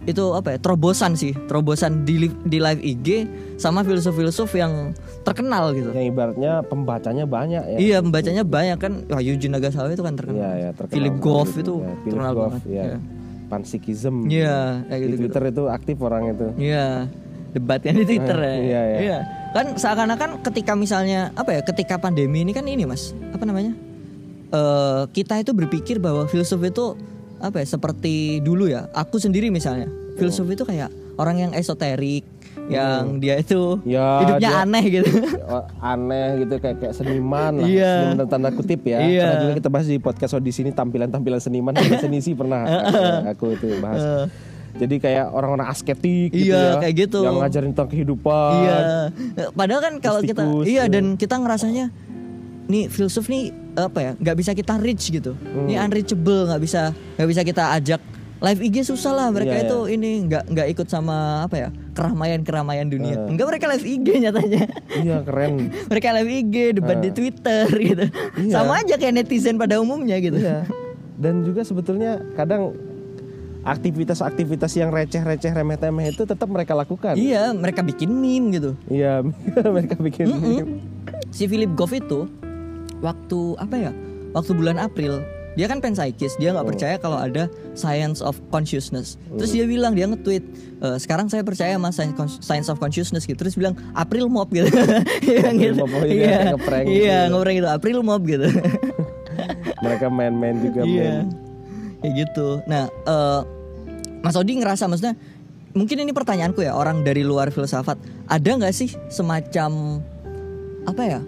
itu 0.00 0.24
apa 0.30 0.52
ya 0.52 0.58
terobosan 0.58 1.12
sih 1.12 1.36
terobosan 1.44 2.00
di 2.02 2.16
di 2.42 2.56
live 2.56 2.80
IG 2.80 3.28
sama 3.56 3.82
filsuf-filsuf 3.82 4.48
yang 4.54 4.96
terkenal 5.20 5.68
gitu 5.70 5.90
Yang 5.90 6.06
ibaratnya 6.08 6.52
pembacanya 6.62 7.24
banyak 7.24 7.60
ya. 7.66 7.76
iya 7.76 7.96
pembacanya 7.98 8.40
banyak 8.40 8.78
kan 8.78 8.92
wah 9.04 9.20
Eugene 9.20 9.52
Nagasawa 9.52 9.90
itu 9.90 10.00
kan 10.00 10.14
terkenal 10.14 10.38
Iya, 10.38 10.50
ya, 10.54 10.70
terkenal 10.72 10.94
Philip 10.96 11.14
Goff 11.18 11.50
gitu. 11.50 11.58
itu 11.58 11.74
Ya, 11.74 11.92
Philip 11.98 12.00
terkenal 12.06 12.32
Goff, 12.32 12.44
banget 12.46 12.62
ya. 12.64 12.72
Iya. 12.86 12.96
Pansikism. 13.48 14.14
Iya, 14.24 14.56
kayak 14.82 14.88
Di 14.88 15.04
gitu-gitu. 15.04 15.20
Twitter 15.26 15.42
itu 15.46 15.62
aktif 15.68 15.96
orang 15.98 16.22
itu. 16.30 16.46
Iya, 16.58 16.86
debatnya 17.50 17.92
di 17.94 18.04
Twitter 18.06 18.38
ya. 18.38 18.54
iya, 18.54 18.82
iya. 18.98 19.18
Kan 19.48 19.74
seakan-akan 19.74 20.44
ketika 20.44 20.72
misalnya 20.72 21.32
apa 21.32 21.56
ya, 21.56 21.60
ketika 21.64 21.96
pandemi 21.96 22.44
ini 22.44 22.52
kan 22.52 22.64
ini 22.64 22.84
Mas, 22.84 23.16
apa 23.32 23.42
namanya? 23.42 23.72
Eh 24.48 25.02
kita 25.12 25.40
itu 25.40 25.52
berpikir 25.52 25.96
bahwa 25.98 26.24
filsuf 26.24 26.60
itu 26.60 26.94
apa 27.38 27.60
ya, 27.60 27.66
seperti 27.66 28.14
dulu 28.40 28.68
ya. 28.68 28.86
Aku 28.92 29.16
sendiri 29.16 29.48
misalnya, 29.48 29.88
filsuf 30.16 30.44
itu 30.46 30.62
kayak 30.62 30.88
orang 31.16 31.40
yang 31.40 31.52
esoterik, 31.52 32.22
yang 32.68 33.16
dia 33.18 33.40
itu 33.40 33.80
Hmm. 33.80 33.88
Ya, 33.88 34.06
hidupnya 34.20 34.40
dia- 34.44 34.60
aneh 34.62 34.84
gitu. 34.86 35.10
Oh, 35.48 35.64
aneh 35.80 36.44
gitu 36.44 36.54
kayak 36.60 36.76
kayak 36.78 36.94
seniman 36.94 37.52
lah. 37.58 37.68
Iya. 37.68 37.92
Seniman 38.04 38.26
tanda 38.28 38.50
kutip 38.52 38.80
ya. 38.84 38.98
Iya. 39.00 39.24
Pernah 39.24 39.40
juga 39.42 39.54
kita 39.56 39.68
bahas 39.72 39.86
di 39.88 39.96
podcast 39.96 40.32
di 40.38 40.52
sini 40.52 40.70
tampilan-tampilan 40.70 41.40
seniman 41.40 41.72
dan 41.72 41.96
seni 41.96 42.20
sih 42.20 42.36
pernah 42.36 42.62
ya, 42.68 42.78
aku 43.32 43.56
itu 43.56 43.80
bahas. 43.80 44.28
Jadi 44.78 44.94
kayak 45.02 45.26
orang-orang 45.34 45.66
asketik 45.68 46.30
gitu 46.30 46.54
Iya, 46.54 46.78
ya. 46.78 46.80
kayak 46.80 46.94
gitu. 46.94 47.20
Yang 47.26 47.36
ngajarin 47.42 47.70
tentang 47.74 47.90
kehidupan. 47.90 48.52
Iya. 48.62 48.76
Padahal 49.50 49.80
kan 49.82 49.94
kalau 49.98 50.20
kita 50.22 50.42
iya 50.64 50.86
ya. 50.86 50.90
dan 50.90 51.18
kita 51.18 51.34
ngerasanya 51.34 51.90
nih 52.68 52.86
filsuf 52.86 53.26
nih 53.26 53.50
apa 53.74 53.98
ya 53.98 54.12
nggak 54.14 54.36
bisa 54.38 54.50
kita 54.54 54.78
reach 54.78 55.10
gitu. 55.10 55.34
Hmm. 55.34 55.66
Ini 55.66 55.82
unreachable 55.82 56.46
nggak 56.52 56.62
bisa 56.62 56.94
nggak 57.18 57.28
bisa 57.28 57.42
kita 57.42 57.64
ajak 57.74 58.00
live 58.38 58.60
IG 58.62 58.86
susah 58.86 59.12
lah 59.18 59.26
mereka 59.34 59.58
Iya, 59.58 59.66
itu 59.66 59.78
ini 59.90 60.10
nggak 60.30 60.44
nggak 60.54 60.66
ikut 60.78 60.86
sama 60.86 61.42
apa 61.42 61.56
ya 61.58 61.68
keramaian 61.90 62.40
keramaian 62.46 62.86
dunia. 62.86 63.18
Hmm. 63.18 63.34
Enggak 63.34 63.46
mereka 63.50 63.66
live 63.74 63.86
IG 63.86 64.06
nyatanya. 64.22 64.62
Iya, 64.94 65.16
keren. 65.26 65.52
mereka 65.90 66.08
live 66.14 66.30
IG 66.30 66.54
debat 66.78 66.98
di 67.02 67.10
Twitter 67.10 67.66
gitu. 67.66 68.04
Iya. 68.38 68.52
Sama 68.54 68.78
aja 68.78 68.94
kayak 68.94 69.14
netizen 69.18 69.58
pada 69.58 69.82
umumnya 69.82 70.22
gitu. 70.22 70.38
Iya. 70.38 70.62
Dan 71.18 71.42
juga 71.42 71.66
sebetulnya 71.66 72.22
kadang 72.38 72.78
aktivitas-aktivitas 73.68 74.72
yang 74.74 74.88
receh-receh 74.88 75.52
remeh-temeh 75.52 76.10
itu 76.10 76.24
tetap 76.24 76.48
mereka 76.48 76.72
lakukan. 76.72 77.14
Iya, 77.14 77.52
mereka 77.52 77.80
bikin 77.80 78.08
meme 78.08 78.48
gitu. 78.52 78.70
Iya, 78.88 79.20
mereka 79.76 79.96
bikin 79.96 80.26
meme. 80.32 80.80
si 81.28 81.44
Philip 81.44 81.68
Goff 81.72 81.92
itu 81.92 82.24
waktu 82.98 83.38
apa 83.56 83.76
ya 83.78 83.92
waktu 84.32 84.52
bulan 84.52 84.76
April 84.76 85.20
dia 85.54 85.66
kan 85.66 85.78
pensaikis 85.78 86.38
dia 86.38 86.54
nggak 86.54 86.66
percaya 86.66 86.96
kalau 86.96 87.18
ada 87.18 87.46
science 87.74 88.22
of 88.22 88.38
consciousness 88.48 89.18
terus 89.34 89.50
dia 89.50 89.66
bilang 89.66 89.90
dia 89.92 90.06
nge-tweet 90.06 90.44
"Eh, 90.78 90.96
sekarang 90.96 91.26
saya 91.26 91.42
percaya 91.42 91.74
sama 91.74 91.90
science, 91.90 92.68
of 92.68 92.78
consciousness 92.78 93.26
gitu 93.26 93.34
terus 93.36 93.58
bilang 93.58 93.74
April 93.92 94.30
mob 94.30 94.46
gitu 94.48 94.70
Iya, 95.26 95.50
gitu. 95.52 95.82
oh 95.82 96.04
iya, 96.06 96.14
iya 96.14 96.38
ngeprank 96.54 96.84
gitu 96.86 96.94
iya 96.96 97.10
ya. 97.10 97.28
ngeprank 97.28 97.56
gitu 97.58 97.68
April 97.68 97.98
mob 98.00 98.22
gitu 98.22 98.46
mereka 99.82 100.06
main-main 100.08 100.56
juga 100.62 100.80
iya 100.82 101.26
main. 101.26 101.26
kayak 102.00 102.12
gitu 102.16 102.48
nah 102.64 102.84
eh, 102.86 103.40
Mas 104.28 104.36
Odi 104.36 104.52
ngerasa 104.54 104.84
maksudnya 104.84 105.16
mungkin 105.72 105.96
ini 105.98 106.12
pertanyaanku 106.12 106.60
ya 106.60 106.72
orang 106.72 107.00
dari 107.00 107.24
luar 107.24 107.48
filsafat 107.48 107.96
ada 108.26 108.50
nggak 108.50 108.70
sih 108.70 108.92
semacam 109.08 110.00
apa 110.84 111.02
ya 111.02 111.20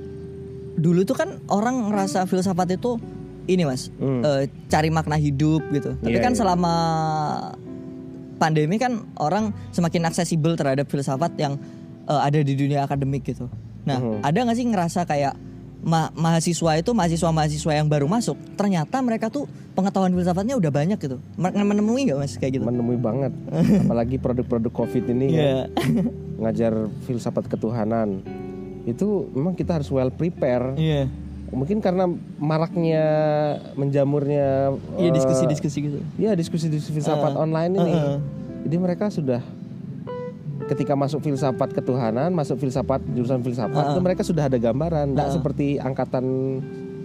dulu 0.76 1.00
tuh 1.02 1.12
kan 1.14 1.40
orang 1.46 1.88
ngerasa 1.88 2.24
filsafat 2.24 2.74
itu 2.74 3.00
ini 3.46 3.64
mas 3.64 3.88
Hmm. 3.94 4.20
eh, 4.20 4.48
cari 4.66 4.88
makna 4.88 5.16
hidup 5.16 5.64
gitu 5.70 5.96
tapi 5.96 6.12
Iya, 6.12 6.20
kan 6.20 6.32
iya. 6.32 6.38
selama 6.38 6.74
pandemi 8.36 8.76
kan 8.76 9.04
orang 9.16 9.52
semakin 9.70 10.06
aksesibel 10.06 10.56
terhadap 10.56 10.84
filsafat 10.86 11.36
yang 11.36 11.60
eh, 12.04 12.20
ada 12.20 12.40
di 12.40 12.52
dunia 12.54 12.82
akademik 12.82 13.24
gitu 13.24 13.48
nah 13.82 13.96
Mhm. 13.96 14.20
ada 14.22 14.38
nggak 14.40 14.56
sih 14.56 14.66
ngerasa 14.66 15.00
kayak 15.04 15.34
ma- 15.80 16.12
mahasiswa 16.12 16.76
itu 16.76 16.90
mahasiswa-mahasiswa 16.90 17.72
yang 17.72 17.86
baru 17.86 18.04
masuk 18.04 18.36
ternyata 18.54 19.00
mereka 19.00 19.28
tuh 19.28 19.44
pengetahuan 19.72 20.12
filsafatnya 20.12 20.54
udah 20.54 20.68
banyak 20.68 20.96
gitu 20.96 21.16
Men- 21.34 21.56
menemui 21.56 22.04
nggak 22.04 22.18
mas 22.18 22.34
kayak 22.34 22.60
gitu 22.60 22.64
menemui 22.64 22.96
banget 22.96 23.32
apalagi 23.84 24.16
produk-produk 24.16 24.70
covid 24.70 25.04
ini 25.08 25.26
Iya. 25.32 25.68
kan, 25.68 25.88
ngajar 26.42 26.72
filsafat 27.04 27.44
ketuhanan 27.46 28.20
itu 28.82 29.28
memang 29.32 29.52
kita 29.52 29.76
harus 29.76 29.88
well 29.88 30.08
prepare 30.08 30.72
Iya. 30.74 31.08
mungkin 31.50 31.80
karena 31.80 32.06
maraknya 32.36 33.04
menjamurnya 33.74 34.76
Iya 34.96 35.08
eh, 35.08 35.12
diskusi-diskusi 35.12 35.78
gitu. 35.82 35.98
Iya 36.14 36.32
diskusi-diskusi 36.32 36.94
filsafat 36.94 37.34
Uh, 37.34 37.42
online 37.42 37.72
ini. 37.74 37.92
uh, 37.92 38.04
uh. 38.14 38.18
Jadi 38.60 38.76
mereka 38.76 39.08
sudah 39.08 39.40
ketika 40.70 40.94
masuk 40.94 41.18
filsafat 41.26 41.74
ketuhanan, 41.74 42.30
masuk 42.30 42.62
filsafat 42.62 43.02
jurusan 43.10 43.42
filsafat, 43.42 43.74
Uh, 43.74 43.86
uh. 43.90 43.92
itu 43.98 44.00
mereka 44.00 44.22
sudah 44.22 44.46
ada 44.46 44.54
gambaran, 44.54 45.18
nggak 45.18 45.26
Uh, 45.26 45.32
uh. 45.34 45.36
seperti 45.36 45.66
angkatan 45.82 46.24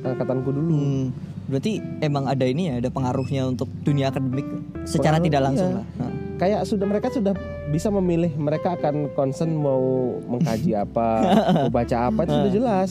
angkatanku 0.06 0.54
dulu. 0.54 0.78
Hmm, 0.78 1.06
berarti 1.50 1.82
emang 2.06 2.30
ada 2.30 2.46
ini 2.46 2.70
ya, 2.70 2.74
ada 2.78 2.94
pengaruhnya 2.94 3.50
untuk 3.50 3.66
dunia 3.82 4.14
akademik 4.14 4.46
secara 4.86 5.18
Pengaruh, 5.18 5.26
tidak 5.26 5.42
langsung 5.42 5.70
iya. 5.74 5.78
lah. 5.82 5.86
Nah. 5.98 6.12
Kayak 6.36 6.62
sudah 6.70 6.86
mereka 6.86 7.08
sudah 7.10 7.34
bisa 7.74 7.90
memilih 7.90 8.32
mereka 8.38 8.78
akan 8.78 9.10
concern 9.18 9.50
mau 9.58 10.14
mengkaji 10.30 10.78
apa, 10.86 11.10
mau 11.66 11.70
baca 11.74 11.98
apa 12.14 12.20
itu 12.30 12.34
sudah 12.38 12.52
jelas. 12.54 12.90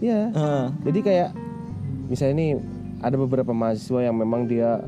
Ya. 0.00 0.32
Heeh. 0.32 0.64
Jadi 0.88 0.98
kayak 1.04 1.30
misalnya 2.08 2.34
ini 2.40 2.48
ada 3.04 3.16
beberapa 3.20 3.52
mahasiswa 3.52 4.00
yang 4.00 4.16
memang 4.16 4.48
dia 4.48 4.80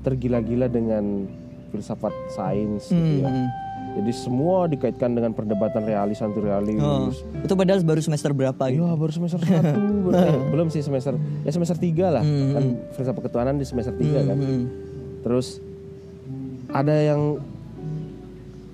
tergila-gila 0.00 0.72
dengan 0.72 1.28
filsafat 1.68 2.12
sains 2.32 2.88
gitu 2.88 3.20
ya. 3.20 3.28
Hmm. 3.90 3.96
Jadi 3.98 4.12
semua 4.14 4.64
dikaitkan 4.64 5.10
dengan 5.10 5.34
perdebatan 5.34 5.82
realis 5.82 6.22
anti 6.22 6.38
realis. 6.38 6.78
Oh, 6.78 7.10
itu 7.36 7.52
padahal 7.52 7.82
baru 7.82 7.98
semester 7.98 8.30
berapa 8.30 8.62
gitu. 8.70 8.80
Iya 8.80 8.94
baru 8.94 9.10
semester 9.10 9.38
satu 9.42 9.80
belum 10.54 10.70
sih 10.70 10.80
semester 10.80 11.14
ya 11.42 11.50
semester 11.50 11.74
tiga 11.74 12.06
lah 12.08 12.22
Hmm. 12.22 12.54
kan 12.54 12.64
filsafat 12.94 13.22
ketuhanan 13.26 13.58
di 13.58 13.66
semester 13.66 13.90
tiga 13.92 14.22
kan. 14.22 14.38
Hmm. 14.38 14.64
Terus 15.20 15.58
ada 16.70 16.94
yang 16.94 17.42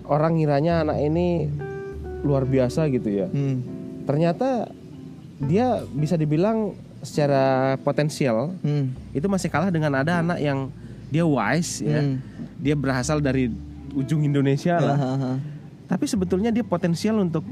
orang 0.07 0.37
ngiranya 0.37 0.85
anak 0.85 1.01
ini 1.01 1.49
luar 2.21 2.45
biasa 2.45 2.87
gitu 2.89 3.09
ya. 3.09 3.27
Hmm. 3.27 3.65
Ternyata 4.05 4.69
dia 5.39 5.81
bisa 5.91 6.15
dibilang 6.15 6.77
secara 7.01 7.77
potensial 7.81 8.53
Hmm. 8.61 8.93
itu 9.13 9.25
masih 9.27 9.49
kalah 9.49 9.71
dengan 9.71 9.97
ada 9.97 10.21
anak 10.21 10.39
yang 10.39 10.69
dia 11.09 11.25
wise 11.25 11.81
ya. 11.81 12.05
Hmm. 12.05 12.21
Dia 12.59 12.75
berasal 12.75 13.19
dari 13.19 13.49
ujung 13.97 14.21
Indonesia 14.23 14.77
lah. 14.77 14.97
Hahaha. 14.97 15.33
Tapi 15.89 16.05
sebetulnya 16.05 16.53
dia 16.53 16.63
potensial 16.63 17.17
untuk 17.17 17.43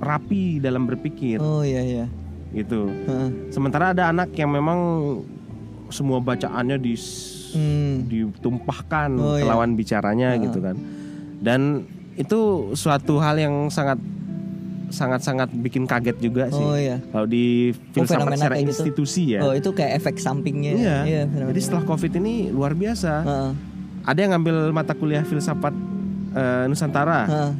rapi 0.00 0.56
dalam 0.58 0.88
berpikir 0.88 1.36
Oh 1.36 1.60
iya 1.60 1.84
iya. 1.84 2.06
gitu. 2.50 2.88
Heeh. 2.88 3.52
Sementara 3.52 3.92
ada 3.92 4.08
anak 4.08 4.32
yang 4.32 4.48
memang 4.48 4.78
semua 5.92 6.18
bacaannya 6.18 6.80
di 6.80 6.94
Hmm. 7.50 8.06
ditumpahkan 8.06 9.10
Oh, 9.18 9.34
ke 9.34 9.42
iya. 9.42 9.50
lawan 9.50 9.74
bicaranya 9.74 10.38
gitu 10.38 10.62
kan. 10.62 10.78
Dan 11.42 11.82
itu 12.14 12.70
suatu 12.72 13.18
hal 13.18 13.36
yang 13.36 13.66
sangat 13.66 13.98
sangat 14.90 15.22
sangat 15.22 15.50
bikin 15.50 15.82
kaget 15.82 16.18
juga 16.18 16.46
sih. 16.46 16.62
Oh 16.62 16.78
iya. 16.78 17.02
Kalau 17.10 17.26
di 17.26 17.74
filsafat 17.90 18.22
fenomena 18.22 18.36
secara 18.38 18.54
gitu. 18.54 18.66
institusi 18.70 19.34
ya. 19.34 19.42
Oh 19.42 19.50
itu 19.50 19.70
kayak 19.70 19.98
efek 19.98 20.18
sampingnya. 20.18 20.72
Iya. 20.74 21.26
fenomena. 21.26 21.50
Jadi 21.50 21.60
setelah 21.60 21.84
Covid 21.84 22.12
ini 22.18 22.34
luar 22.50 22.74
biasa. 22.74 23.12
Heeh. 23.22 23.50
Ada 24.02 24.18
yang 24.18 24.30
ngambil 24.34 24.56
mata 24.70 24.92
kuliah 24.92 25.20
filsafat 25.20 25.72
eh, 26.32 26.64
Nusantara. 26.66 27.20
Heeh. 27.24 27.52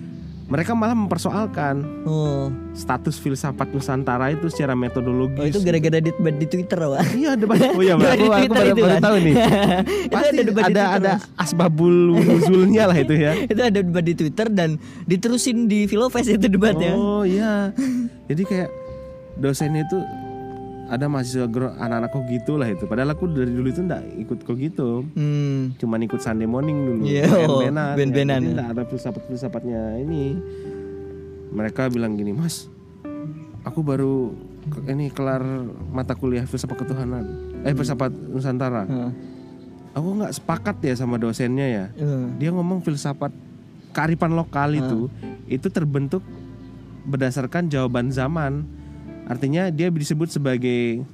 Mereka 0.50 0.74
malah 0.74 0.98
mempersoalkan 0.98 1.78
Oh. 2.02 2.50
status 2.74 3.14
filsafat 3.16 3.70
Nusantara 3.70 4.34
itu 4.34 4.50
secara 4.50 4.74
metodologis. 4.74 5.38
Oh 5.38 5.46
itu 5.46 5.60
gara-gara 5.62 6.02
di, 6.02 6.10
di 6.10 6.46
Twitter 6.48 6.74
Wak. 6.80 7.06
Iya 7.14 7.38
debat. 7.38 7.70
Oh 7.70 7.78
iya, 7.78 7.94
Debat 8.00 8.10
aku, 8.10 8.18
di 8.18 8.26
aku 8.26 8.50
baru, 8.50 8.74
baru 8.74 8.96
tahu 8.98 9.16
nih. 9.20 9.34
Itu 10.10 10.10
Pasti 10.10 10.34
ada 10.34 10.42
debat 10.42 10.62
di 10.62 10.66
ada 10.66 10.82
Twitter, 10.82 10.98
ada 10.98 11.12
Mas. 11.14 11.22
asbabul 11.38 11.96
nuzulnya 12.18 12.82
lah 12.84 12.98
itu 12.98 13.14
ya. 13.14 13.32
itu 13.38 13.60
ada 13.60 13.78
debat 13.78 14.02
di 14.02 14.14
Twitter 14.18 14.46
dan 14.50 14.74
diterusin 15.06 15.70
di 15.70 15.86
Filofest 15.86 16.26
itu 16.26 16.46
debatnya. 16.50 16.98
Oh 16.98 17.22
iya. 17.22 17.70
Jadi 18.26 18.42
kayak 18.42 18.68
dosennya 19.38 19.86
itu 19.86 19.98
ada 20.90 21.06
mahasiswa 21.06 21.46
anak-anak 21.78 22.10
kok 22.10 22.24
gitu 22.26 22.52
lah 22.58 22.66
itu. 22.66 22.84
Padahal 22.90 23.14
aku 23.14 23.30
dari 23.30 23.54
dulu 23.54 23.70
itu 23.70 23.86
enggak 23.86 24.02
ikut 24.26 24.38
kok 24.42 24.56
gitu. 24.58 25.06
Hmm. 25.14 25.70
Cuman 25.78 26.02
ikut 26.02 26.18
Sunday 26.18 26.50
morning 26.50 26.82
dulu. 26.82 27.02
Iya, 27.06 27.30
oh, 27.46 27.62
band-bandan, 27.62 27.94
band-bandan 27.94 28.40
ya. 28.42 28.64
Ada 28.74 28.82
filsafat-filsafatnya 28.90 30.02
ini. 30.02 30.34
Mereka 31.54 31.94
bilang 31.94 32.18
gini, 32.18 32.34
Mas, 32.34 32.66
aku 33.62 33.86
baru 33.86 34.34
ini 34.90 35.14
kelar 35.14 35.42
mata 35.94 36.18
kuliah 36.18 36.42
filsafat 36.42 36.82
ketuhanan. 36.82 37.24
Eh 37.62 37.72
filsafat 37.72 38.10
Nusantara. 38.10 38.84
Heeh. 38.84 39.10
Aku 39.94 40.14
nggak 40.18 40.34
sepakat 40.34 40.76
ya 40.82 40.94
sama 40.98 41.18
dosennya 41.22 41.66
ya. 41.66 41.84
Heeh. 41.94 42.24
Dia 42.42 42.50
ngomong 42.50 42.82
filsafat 42.82 43.30
kearifan 43.90 44.34
lokal 44.38 44.74
itu 44.74 45.10
itu 45.50 45.66
terbentuk 45.70 46.22
berdasarkan 47.06 47.70
jawaban 47.70 48.10
zaman. 48.10 48.66
Artinya 49.30 49.70
dia 49.70 49.86
disebut 49.88 50.26
sebagai 50.28 51.06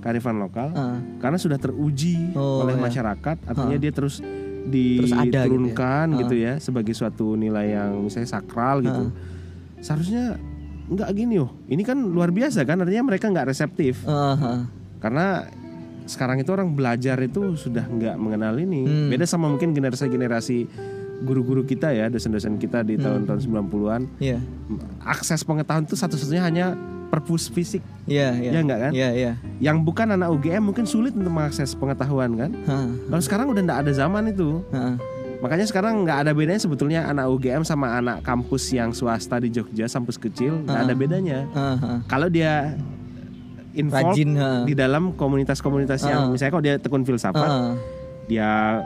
kearifan 0.00 0.40
lokal 0.40 0.72
Heeh. 0.72 1.20
karena 1.20 1.36
sudah 1.36 1.60
teruji 1.60 2.32
Oh, 2.32 2.64
oleh 2.64 2.72
iya. 2.74 2.82
masyarakat. 2.82 3.36
Artinya 3.44 3.76
dia 3.76 3.92
terus 3.92 4.24
Terus 4.60 5.10
ada 5.10 5.24
gitu 5.24 5.34
ya. 5.34 5.44
diturunkan 5.44 6.06
Ah. 6.08 6.18
gitu 6.20 6.34
ya, 6.36 6.52
sebagai 6.56 6.92
suatu 6.92 7.32
nilai 7.34 7.74
yang 7.74 8.00
misalnya 8.00 8.28
sakral 8.30 8.80
gitu. 8.80 9.12
Seharusnya 9.78 10.36
nggak 10.86 11.10
gini 11.12 11.36
oh. 11.38 11.52
Ini 11.66 11.80
kan 11.80 12.00
luar 12.00 12.28
biasa 12.30 12.64
kan 12.64 12.80
artinya 12.80 13.04
mereka 13.06 13.28
nggak 13.28 13.46
reseptif 13.46 14.04
ah. 14.04 14.64
karena 14.98 15.48
sekarang 16.04 16.40
itu 16.40 16.50
orang 16.50 16.72
belajar 16.72 17.14
itu 17.20 17.54
sudah 17.54 17.84
nggak 17.84 18.16
mengenal 18.16 18.56
ini. 18.56 18.84
Hmm. 18.84 19.08
Beda 19.08 19.24
sama 19.24 19.46
mungkin 19.46 19.70
generasi-generasi 19.70 20.58
guru-guru 21.20 21.62
kita 21.62 21.90
ya, 21.90 22.08
dosen-dosen 22.08 22.56
kita 22.56 22.80
di 22.80 22.96
Hmm. 22.96 23.04
tahun-tahun 23.24 23.40
90-an. 23.44 24.02
Iya. 24.16 24.38
Akses 25.00 25.40
pengetahuan 25.42 25.84
itu 25.84 25.94
satu-satunya 25.94 26.40
hanya 26.40 26.66
perpus 27.10 27.50
fisik. 27.50 27.82
Iya, 28.06 28.38
iya. 28.38 28.50
Ya 28.54 28.60
enggak 28.62 28.78
kan? 28.80 28.92
Iya, 28.94 29.08
iya. 29.12 29.32
Yang 29.58 29.76
bukan 29.82 30.14
anak 30.14 30.30
UGM 30.30 30.62
mungkin 30.62 30.86
sulit 30.86 31.10
untuk 31.12 31.28
mengakses 31.28 31.74
pengetahuan 31.74 32.38
kan. 32.38 32.50
Kalau 33.06 33.22
sekarang 33.22 33.46
udah 33.50 33.62
nggak 33.62 33.80
ada 33.84 33.92
zaman 33.92 34.30
itu. 34.30 34.62
hah. 34.70 34.94
Makanya 35.40 35.64
sekarang 35.64 36.04
nggak 36.04 36.18
ada 36.20 36.36
bedanya 36.36 36.60
sebetulnya 36.60 37.08
anak 37.08 37.24
UGM 37.26 37.64
sama 37.64 37.96
anak 37.96 38.20
kampus 38.20 38.76
yang 38.76 38.92
swasta 38.92 39.40
di 39.40 39.48
Jogja, 39.48 39.88
kampus 39.88 40.20
kecil 40.20 40.60
nggak 40.62 40.80
ada 40.84 40.94
bedanya. 40.94 41.38
Kalau 42.06 42.28
dia 42.28 42.76
involved 43.72 44.18
Rajin, 44.18 44.30
ha. 44.36 44.66
di 44.66 44.74
dalam 44.74 45.14
komunitas-komunitas 45.14 46.02
yang 46.04 46.28
misalnya 46.28 46.52
kalau 46.52 46.64
dia 46.64 46.74
tekun 46.76 47.02
filsafat, 47.02 47.78
dia 48.26 48.82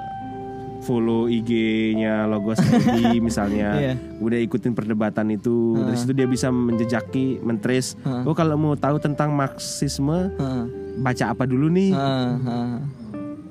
follow 0.85 1.27
IG-nya 1.27 2.29
Logos 2.29 2.61
ID 2.85 3.19
misalnya, 3.19 3.75
Iya. 3.75 3.95
udah 4.21 4.39
ikutin 4.39 4.77
perdebatan 4.77 5.33
itu, 5.33 5.81
dari 5.81 5.97
situ 5.97 6.13
dia 6.13 6.29
bisa 6.29 6.53
menjejaki, 6.53 7.41
mentrace. 7.41 7.97
Ah. 8.05 8.23
Oh 8.23 8.37
kalau 8.37 8.55
mau 8.55 8.77
tahu 8.77 9.01
tentang 9.01 9.33
Marxisme, 9.33 10.29
ah, 10.37 10.69
baca 11.01 11.25
apa 11.33 11.49
dulu 11.49 11.67
nih? 11.67 11.91
ah, 11.91 12.37
ah. 12.45 12.77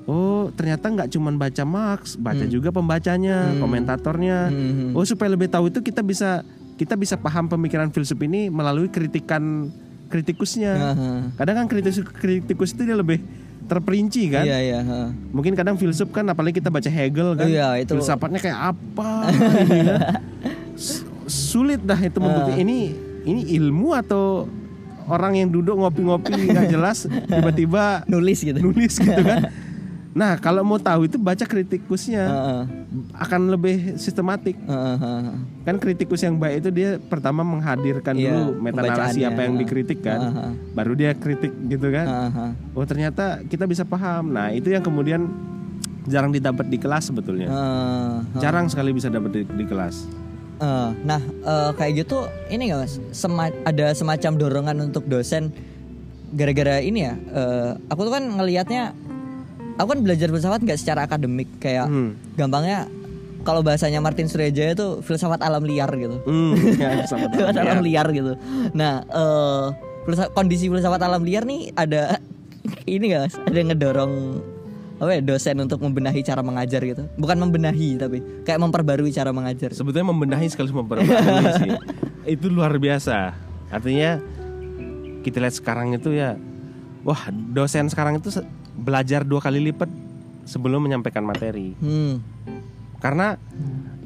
Oh 0.04 0.52
ternyata 0.52 0.86
nggak 0.86 1.10
cuma 1.10 1.32
baca 1.32 1.64
Marx, 1.64 2.14
baca 2.14 2.44
juga 2.44 2.68
pembacanya, 2.68 3.56
komentatornya. 3.56 4.52
Hmm. 4.52 4.92
Oh 4.92 5.02
supaya 5.02 5.32
lebih 5.32 5.48
tahu 5.48 5.72
itu 5.72 5.80
kita 5.80 6.04
bisa 6.04 6.44
kita 6.76 6.92
bisa 6.92 7.16
paham 7.16 7.48
pemikiran 7.48 7.88
filsuf 7.88 8.20
ini 8.20 8.52
melalui 8.52 8.92
kritikan 8.92 9.72
kritikusnya. 10.12 10.72
Ah. 10.92 11.20
Kadang 11.34 11.64
kan 11.64 11.66
kritikus 11.66 12.04
kritikus 12.14 12.76
itu 12.76 12.84
dia 12.84 12.94
lebih 12.94 13.24
terperinci 13.64 14.28
kan. 14.28 14.44
Iya, 14.44 14.58
iya. 14.60 14.78
Mungkin 15.32 15.52
kadang 15.52 15.74
filsuf 15.74 16.08
kan 16.08 16.24
apalagi 16.26 16.60
kita 16.60 16.68
baca 16.68 16.86
Hegel 16.86 17.34
kan. 17.34 17.48
Iya, 17.48 17.80
itu- 17.80 17.96
Filsafatnya 17.96 18.38
kayak 18.38 18.58
apa? 18.76 19.10
ini 19.64 19.80
kan. 19.84 20.00
Sulit 21.24 21.80
dah 21.80 21.96
itu 21.96 22.18
membuktikan 22.20 22.60
ini 22.60 22.92
ini 23.24 23.42
ilmu 23.56 23.96
atau 23.96 24.44
orang 25.04 25.36
yang 25.36 25.48
duduk 25.48 25.76
ngopi-ngopi 25.76 26.52
nggak 26.52 26.68
jelas 26.68 27.08
tiba-tiba 27.32 28.04
Nulis 28.04 28.40
gitu. 28.40 28.60
nulis 28.60 28.94
gitu 28.96 29.22
kan. 29.24 29.48
Nah, 30.14 30.38
kalau 30.38 30.62
mau 30.62 30.78
tahu 30.78 31.04
itu 31.04 31.18
baca 31.18 31.42
kritikusnya 31.42 32.22
Ah, 32.22 32.38
ah. 32.38 32.62
akan 33.18 33.50
lebih 33.50 33.98
sistematik. 33.98 34.54
Ah, 34.64 34.94
ah. 34.94 35.34
Kan 35.62 35.76
kritikus 35.76 36.22
yang 36.22 36.38
baik 36.38 36.62
itu 36.62 36.70
dia 36.70 37.02
pertama 37.02 37.42
menghadirkan 37.42 38.14
Iya, 38.14 38.30
dulu 38.30 38.62
pembacaannya. 38.62 39.26
apa 39.26 39.40
yang 39.42 39.54
dikritik 39.58 40.00
kan. 40.00 40.20
Ah, 40.22 40.38
ah. 40.40 40.52
Baru 40.70 40.94
dia 40.94 41.12
kritik 41.12 41.50
gitu 41.66 41.90
kan. 41.90 42.06
Ah, 42.06 42.30
ah. 42.30 42.50
Oh, 42.72 42.86
ternyata 42.86 43.42
kita 43.42 43.66
bisa 43.66 43.82
paham. 43.82 44.30
Nah, 44.30 44.48
itu 44.48 44.70
yang 44.70 44.80
kemudian 44.80 45.26
jarang 46.06 46.30
didapat 46.30 46.62
di 46.64 46.78
kelas 46.78 47.10
sebetulnya. 47.10 47.50
Ah, 47.50 47.58
ah. 48.22 48.38
Jarang 48.38 48.70
sekali 48.70 48.94
bisa 48.94 49.10
dapat 49.10 49.30
di, 49.32 49.42
di 49.44 49.66
kelas. 49.66 50.06
Eh, 50.54 50.90
nah, 51.02 51.18
eh, 51.18 51.70
kayak 51.74 52.06
gitu 52.06 52.22
ini 52.46 52.70
nggak 52.70 52.80
mas? 52.80 53.02
Sema- 53.10 53.58
ada 53.64 53.90
semacam 53.90 54.32
dorongan 54.38 54.76
untuk 54.84 55.02
dosen 55.04 55.50
gara-gara 56.30 56.78
ini 56.78 57.02
ya. 57.02 57.18
eh, 57.18 57.70
aku 57.88 58.06
tuh 58.06 58.12
kan 58.12 58.22
ngelihatnya, 58.22 58.94
aku 59.74 59.88
kan 59.90 60.00
belajar 60.00 60.28
filsafat 60.28 60.60
nggak 60.60 60.78
secara 60.78 61.04
akademik 61.04 61.48
kayak 61.58 61.86
Hmm. 61.86 62.14
gampangnya 62.34 62.86
kalau 63.42 63.60
bahasanya 63.60 64.00
Martin 64.00 64.24
Surya 64.24 64.48
itu 64.48 65.00
filsafat 65.00 65.38
alam 65.38 65.60
liar 65.60 65.90
gitu. 65.92 66.16
Hmm, 66.24 66.56
ya, 66.80 67.04
filsafat 67.04 67.30
alam 67.54 67.80
liar 67.80 68.06
gitu. 68.08 68.32
Nah, 68.72 69.04
filsa- 70.02 70.32
kondisi 70.32 70.66
filsafat 70.66 71.00
alam 71.00 71.20
liar 71.20 71.44
nih 71.44 71.68
ada 71.72 72.16
ini 72.88 73.12
nggak 73.12 73.20
mas? 73.22 73.34
Ada 73.36 73.56
yang 73.56 73.68
ngedorong 73.70 74.12
apa 74.94 75.10
ya, 75.10 75.20
dosen 75.20 75.58
untuk 75.58 75.76
membenahi 75.78 76.22
cara 76.22 76.40
mengajar 76.40 76.80
gitu. 76.80 77.04
Bukan 77.14 77.36
membenahi 77.36 77.98
tapi 77.98 78.22
kayak 78.42 78.56
memperbarui 78.58 79.10
cara 79.10 79.28
mengajar. 79.28 79.76
Sebetulnya 79.76 80.08
membenahi 80.08 80.48
sekali 80.48 80.72
memperbaiki 80.72 81.44
sih. 81.60 81.70
Itu 82.30 82.48
luar 82.48 82.72
biasa. 82.74 83.36
Artinya 83.68 84.22
kita 85.20 85.40
lihat 85.40 85.52
sekarang 85.52 85.92
itu 85.92 86.12
ya, 86.12 86.38
wah 87.02 87.20
dosen 87.28 87.88
sekarang 87.88 88.16
itu 88.16 88.28
se- 88.30 88.46
belajar 88.74 89.22
dua 89.22 89.40
kali 89.40 89.62
lipat 89.70 89.88
sebelum 90.44 90.84
menyampaikan 90.84 91.24
materi. 91.24 91.72
Hmm. 91.78 92.20
Karena 93.00 93.36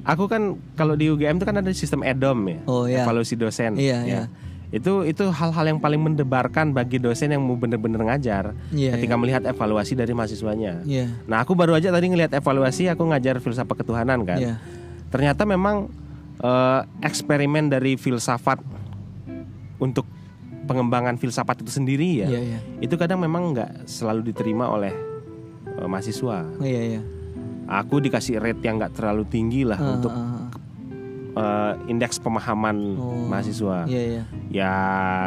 aku 0.02 0.26
kan 0.26 0.54
kalau 0.74 0.94
di 0.94 1.08
UGM 1.08 1.38
itu 1.38 1.46
kan 1.46 1.56
ada 1.58 1.70
sistem 1.70 2.02
EDOM 2.02 2.38
ya, 2.46 2.58
Oh, 2.66 2.84
iya. 2.86 3.02
evaluasi 3.06 3.34
dosen. 3.38 3.78
Iya, 3.78 3.98
ya. 4.02 4.06
iya. 4.06 4.22
Itu 4.68 5.00
itu 5.08 5.24
hal-hal 5.32 5.64
yang 5.64 5.80
paling 5.80 5.96
mendebarkan 5.96 6.76
bagi 6.76 7.00
dosen 7.00 7.32
yang 7.32 7.40
mau 7.40 7.56
bener-bener 7.56 8.04
ngajar 8.04 8.52
Iya, 8.68 9.00
ketika 9.00 9.16
melihat 9.16 9.42
evaluasi 9.48 9.96
dari 9.96 10.12
mahasiswanya. 10.12 10.84
Iya. 10.84 11.08
Nah 11.24 11.40
aku 11.40 11.56
baru 11.56 11.72
aja 11.72 11.88
tadi 11.88 12.12
ngelihat 12.12 12.36
evaluasi, 12.36 12.84
aku 12.92 13.08
ngajar 13.08 13.40
filsafat 13.40 13.80
ketuhanan 13.80 14.28
kan. 14.28 14.36
Iya. 14.36 14.54
Ternyata 15.08 15.48
memang 15.48 15.88
eh, 16.44 16.80
eksperimen 17.00 17.72
dari 17.72 17.96
filsafat 17.96 18.60
untuk 19.80 20.04
pengembangan 20.68 21.16
filsafat 21.16 21.64
itu 21.64 21.72
sendiri 21.72 22.22
ya, 22.22 22.28
Iya, 22.28 22.40
iya. 22.44 22.58
itu 22.78 22.94
kadang 22.94 23.18
memang 23.18 23.56
nggak 23.56 23.88
selalu 23.88 24.28
diterima 24.28 24.68
oleh 24.68 24.92
eh, 25.66 25.88
mahasiswa. 25.88 26.44
Iya, 26.60 26.80
iya. 26.94 27.00
Aku 27.66 27.98
dikasih 27.98 28.36
rate 28.36 28.60
yang 28.62 28.76
nggak 28.76 28.92
terlalu 28.92 29.24
tinggi 29.24 29.64
lah 29.64 29.76
Ah, 29.76 29.92
untuk 29.92 30.08
ah. 30.08 30.48
eh, 31.34 31.72
indeks 31.86 32.16
pemahaman 32.18 32.76
Oh, 32.94 33.24
mahasiswa. 33.26 33.84
Iya, 33.84 34.02
iya. 34.04 34.22
Ya 34.48 34.74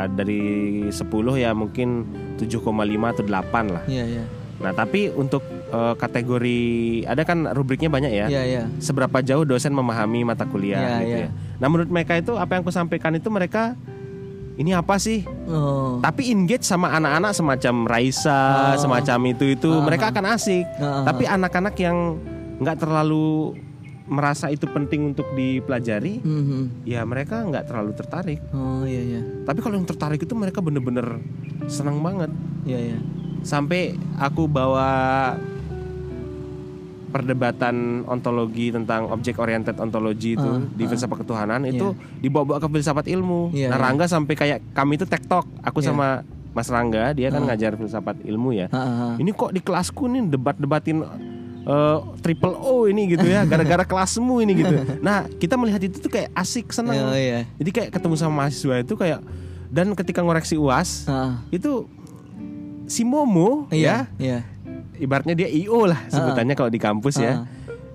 dari 0.07 0.41
10 0.87 1.01
ya 1.35 1.51
mungkin 1.51 2.05
7,5 2.37 2.61
atau 3.09 3.23
8 3.23 3.65
lah. 3.69 3.83
Iya, 3.85 4.05
iya. 4.07 4.23
Nah, 4.61 4.71
tapi 4.71 5.09
untuk 5.09 5.41
eh, 5.71 5.95
kategori 5.95 6.61
ada 7.05 7.23
kan 7.23 7.49
rubriknya 7.49 7.89
banyak 7.89 8.11
ya. 8.11 8.25
Iya, 8.27 8.41
iya. 8.43 8.63
Seberapa 8.77 9.21
jauh 9.21 9.41
dosen 9.41 9.71
memahami 9.71 10.21
mata 10.21 10.45
kuliah 10.45 10.77
Iya, 10.77 10.97
gitu 10.99 11.17
iya. 11.17 11.25
ya. 11.25 11.29
Nah, 11.57 11.67
menurut 11.69 11.89
mereka 11.89 12.17
itu 12.17 12.33
apa 12.35 12.57
yang 12.57 12.61
aku 12.61 12.73
sampaikan 12.73 13.13
itu 13.13 13.29
mereka 13.29 13.77
ini 14.61 14.71
apa 14.71 15.01
sih? 15.01 15.25
Oh. 15.49 15.97
Tapi 15.99 16.29
engage 16.29 16.61
sama 16.61 16.93
anak-anak 16.93 17.33
semacam 17.33 17.75
Raisa, 17.89 18.39
Oh. 18.77 18.79
semacam 18.79 19.19
itu 19.33 19.45
itu 19.49 19.69
Ah. 19.73 19.81
mereka 19.81 20.13
akan 20.13 20.37
asik. 20.37 20.65
Ah, 20.77 21.01
Tapi 21.03 21.25
anak-anak 21.25 21.73
yang 21.81 22.21
nggak 22.61 22.77
terlalu 22.77 23.57
merasa 24.05 24.51
itu 24.51 24.67
penting 24.67 25.15
untuk 25.15 25.25
dipelajari, 25.33 26.19
Mhm. 26.19 26.85
ya 26.85 27.01
mereka 27.07 27.41
nggak 27.41 27.63
terlalu 27.65 27.91
tertarik. 27.95 28.39
Oh, 28.51 28.83
iya, 28.83 29.17
iya. 29.17 29.21
Tapi 29.41 29.63
kalau 29.63 29.79
yang 29.79 29.87
tertarik 29.87 30.19
itu 30.19 30.35
mereka 30.35 30.59
bener-bener 30.59 31.17
senang 31.65 32.03
banget. 32.03 32.29
Iya, 32.67 32.79
iya. 32.93 32.99
Sampai 33.41 33.95
aku 34.19 34.45
bawa 34.45 35.33
perdebatan 37.11 37.75
ontologi 38.03 38.71
tentang 38.71 39.07
objek 39.07 39.37
oriented 39.37 39.75
ontologi 39.75 40.33
itu 40.33 40.41
Ah, 40.41 40.63
di 40.63 40.83
ah. 40.83 40.87
filsafat 40.87 41.21
ketuhanan 41.21 41.61
itu 41.63 41.91
dibawa-bawa 42.17 42.57
ke 42.57 42.67
filsafat 42.67 43.05
ilmu. 43.05 43.51
Iya, 43.51 43.67
nah, 43.67 43.77
iya. 43.77 43.83
Rangga 43.83 44.05
sampai 44.07 44.33
kayak 44.33 44.59
kami 44.71 44.95
itu 44.95 45.03
tektok. 45.03 45.45
Aku 45.61 45.79
Iya. 45.79 45.91
sama 45.91 46.07
Mas 46.51 46.67
Rangga, 46.67 47.11
dia 47.11 47.27
kan 47.29 47.43
ngajar 47.43 47.75
filsafat 47.75 48.23
ilmu 48.23 48.51
ya. 48.51 48.67
Ah, 48.71 48.79
ah. 48.79 49.13
Ini 49.15 49.31
kok 49.31 49.51
di 49.51 49.59
kelasku 49.59 50.07
nih 50.07 50.27
debat-debatin 50.27 51.03
eh, 51.61 51.97
triple 52.19 52.57
O 52.57 52.87
ini 52.87 53.05
gitu 53.07 53.23
ya, 53.23 53.45
gara-gara 53.45 53.85
kelasmu 53.91 54.41
ini 54.41 54.57
gitu. 54.57 54.73
Nah, 55.05 55.29
kita 55.31 55.55
melihat 55.55 55.79
itu 55.79 55.95
tuh 55.95 56.09
kayak 56.09 56.33
asik, 56.33 56.73
senang. 56.73 56.97
Oh, 56.97 57.13
iya. 57.13 57.45
Jadi 57.55 57.69
kayak 57.69 57.89
ketemu 57.93 58.15
sama 58.15 58.43
mahasiswa 58.43 58.81
itu 58.81 58.95
kayak 58.95 59.21
dan 59.69 59.93
ketika 59.93 60.19
ngoreksi 60.19 60.57
UAS 60.57 61.05
Ah. 61.05 61.39
itu 61.47 61.85
si 62.83 63.07
Momo 63.07 63.69
ya, 63.69 63.71
Iya, 63.71 63.97
iya. 64.19 64.39
Ibaratnya 65.01 65.33
dia 65.35 65.49
IO 65.49 65.83
lah 65.83 65.97
sebutannya 66.07 66.53
kalau 66.53 66.69
di 66.69 66.77
kampus 66.77 67.17
ya. 67.17 67.41
Ah. 67.41 67.45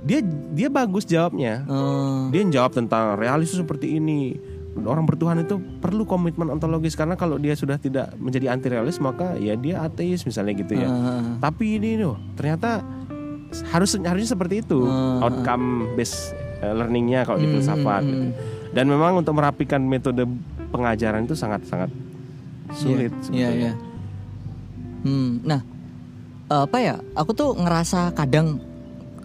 Dia 0.03 0.23
dia 0.53 0.69
bagus 0.69 1.03
jawabnya. 1.03 1.63
Oh. 1.67 2.27
Dia 2.29 2.43
jawab 2.47 2.75
tentang 2.75 3.15
realis 3.15 3.51
seperti 3.51 3.97
ini. 3.97 4.35
Orang 4.77 5.09
bertuhan 5.09 5.41
itu 5.41 5.57
perlu 5.81 6.05
komitmen 6.05 6.53
ontologis 6.53 6.93
karena 6.93 7.17
kalau 7.17 7.41
dia 7.41 7.57
sudah 7.57 7.75
tidak 7.75 8.13
menjadi 8.17 8.53
anti 8.53 8.69
realis 8.69 9.01
maka 9.01 9.33
ya 9.35 9.57
dia 9.57 9.81
ateis 9.81 10.21
misalnya 10.23 10.53
gitu 10.53 10.77
ya. 10.77 10.85
Ah, 10.85 10.93
ah, 10.93 11.09
ah. 11.17 11.35
Tapi 11.41 11.81
ini 11.81 11.97
loh 11.97 12.21
ternyata 12.35 12.85
harus 13.73 13.97
harusnya 13.97 14.29
seperti 14.29 14.61
itu 14.61 14.85
Ah, 14.85 14.93
ah. 15.17 15.27
outcome 15.27 15.97
based 15.97 16.35
eh, 16.61 16.71
learningnya 16.71 17.25
kalau 17.25 17.39
di 17.39 17.49
Hmm, 17.49 17.55
filsafat 17.57 18.03
hmm, 18.03 18.11
gitu. 18.11 18.27
hmm. 18.29 18.35
Dan 18.71 18.85
memang 18.87 19.17
untuk 19.17 19.33
merapikan 19.33 19.81
metode 19.81 20.29
pengajaran 20.69 21.25
itu 21.25 21.33
sangat 21.33 21.65
sangat 21.65 21.89
sulit. 22.77 23.09
Iya, 23.33 23.49
sebetulnya. 23.49 23.51
iya. 23.57 23.73
Hmm, 25.03 25.31
nah, 25.41 25.61
apa 26.47 26.79
ya? 26.79 26.95
Aku 27.19 27.35
tuh 27.35 27.59
ngerasa 27.59 28.15
kadang, 28.15 28.63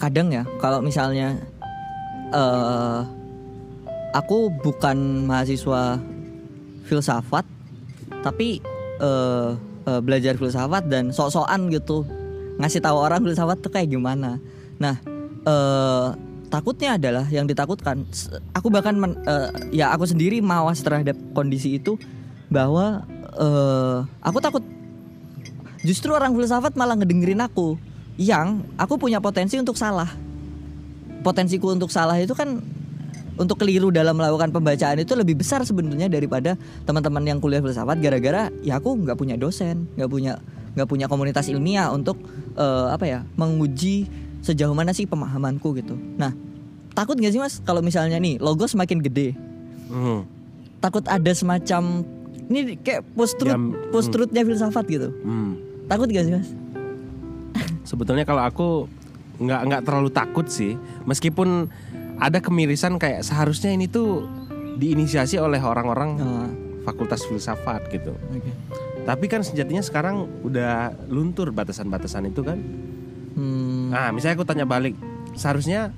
kadang 0.02 0.34
ya, 0.34 0.44
kalau 0.58 0.82
misalnya, 0.82 1.38
eh, 2.34 3.00
aku 4.18 4.50
bukan 4.66 5.30
mahasiswa 5.30 6.02
filsafat, 6.90 7.46
tapi 8.26 8.60
eh, 9.02 9.50
eh, 9.86 10.02
belajar 10.02 10.38
filsafat 10.38 10.90
dan 10.90 11.14
sok-sokan 11.14 11.70
gitu, 11.70 12.06
ngasih 12.58 12.82
tahu 12.82 12.98
orang 12.98 13.22
filsafat 13.22 13.58
tuh 13.62 13.72
kayak 13.74 13.94
gimana. 13.94 14.42
Nah, 14.82 14.98
eh 15.42 16.08
takutnya 16.52 17.00
adalah 17.00 17.26
yang 17.32 17.48
ditakutkan 17.48 18.04
aku 18.52 18.68
bahkan 18.68 19.00
men- 19.00 19.18
eh, 19.24 19.50
ya 19.72 19.90
aku 19.96 20.04
sendiri 20.04 20.44
mawas 20.44 20.84
terhadap 20.84 21.16
kondisi 21.32 21.80
itu 21.80 21.96
bahwa 22.52 23.08
eh 23.40 23.98
aku 24.20 24.38
takut 24.44 24.64
justru 25.86 26.14
orang 26.14 26.34
filsafat 26.34 26.74
malah 26.78 26.98
ngedengerin 26.98 27.42
aku. 27.42 27.78
Yang 28.20 28.62
aku 28.78 29.00
punya 29.02 29.18
potensi 29.24 29.58
untuk 29.58 29.80
salah. 29.80 30.10
Potensiku 31.26 31.74
untuk 31.74 31.90
salah 31.90 32.18
itu 32.18 32.34
kan 32.34 32.62
untuk 33.40 33.58
keliru 33.58 33.90
dalam 33.90 34.14
melakukan 34.14 34.54
pembacaan 34.54 35.02
itu 35.02 35.18
lebih 35.18 35.40
besar 35.40 35.64
sebenarnya 35.66 36.12
daripada 36.12 36.60
teman-teman 36.86 37.24
yang 37.26 37.40
kuliah 37.42 37.64
filsafat. 37.64 37.98
Gara-gara 37.98 38.54
ya 38.62 38.78
aku 38.78 38.94
nggak 39.06 39.18
punya 39.18 39.36
dosen 39.40 39.90
nggak 39.98 40.10
punya 40.12 40.34
nggak 40.76 40.88
punya 40.88 41.06
komunitas 41.10 41.50
ilmiah 41.50 41.90
untuk 41.92 42.20
eh, 42.56 42.88
apa 42.92 43.06
ya 43.08 43.20
menguji 43.36 44.08
sejauh 44.42 44.74
mana 44.74 44.94
sih 44.94 45.06
pemahamanku 45.10 45.74
gitu. 45.78 45.98
Nah 46.18 46.34
takut 46.94 47.16
nggak 47.16 47.32
sih 47.32 47.42
mas 47.42 47.64
kalau 47.64 47.80
misalnya 47.80 48.20
nih 48.20 48.38
logo 48.38 48.68
semakin 48.68 49.00
gede? 49.02 49.34
Hmm. 49.92 50.24
takut 50.80 51.04
ada 51.04 51.32
semacam 51.36 52.08
ini 52.48 52.80
kayak 52.80 53.04
post 53.12 53.36
truth 53.36 53.60
post 53.92 54.10
truthnya 54.10 54.42
filsafat 54.48 54.86
gitu? 54.88 55.10
Hmm. 55.24 55.71
Takut 55.92 56.08
gak 56.08 56.24
sih 56.24 56.34
mas 56.34 56.50
Sebetulnya 57.84 58.24
kalau 58.24 58.44
aku 58.46 58.88
nggak 59.42 59.62
nggak 59.68 59.82
terlalu 59.84 60.10
takut 60.14 60.48
sih, 60.48 60.78
meskipun 61.04 61.68
ada 62.22 62.38
kemirisan 62.40 63.02
kayak 63.02 63.26
seharusnya 63.26 63.74
ini 63.74 63.90
tuh 63.90 64.24
diinisiasi 64.78 65.42
oleh 65.42 65.60
orang-orang 65.60 66.10
oh, 66.22 66.48
fakultas 66.86 67.26
filsafat 67.26 67.90
gitu. 67.92 68.14
oke. 68.16 68.52
Tapi 69.02 69.26
kan 69.26 69.42
sejatinya 69.42 69.82
sekarang 69.82 70.30
udah 70.46 70.94
luntur 71.10 71.50
batasan-batasan 71.50 72.30
itu 72.30 72.46
kan. 72.46 72.62
Hmm, 73.34 73.90
Nah, 73.90 74.14
misalnya 74.14 74.38
aku 74.40 74.46
tanya 74.48 74.64
balik, 74.70 74.94
seharusnya 75.34 75.90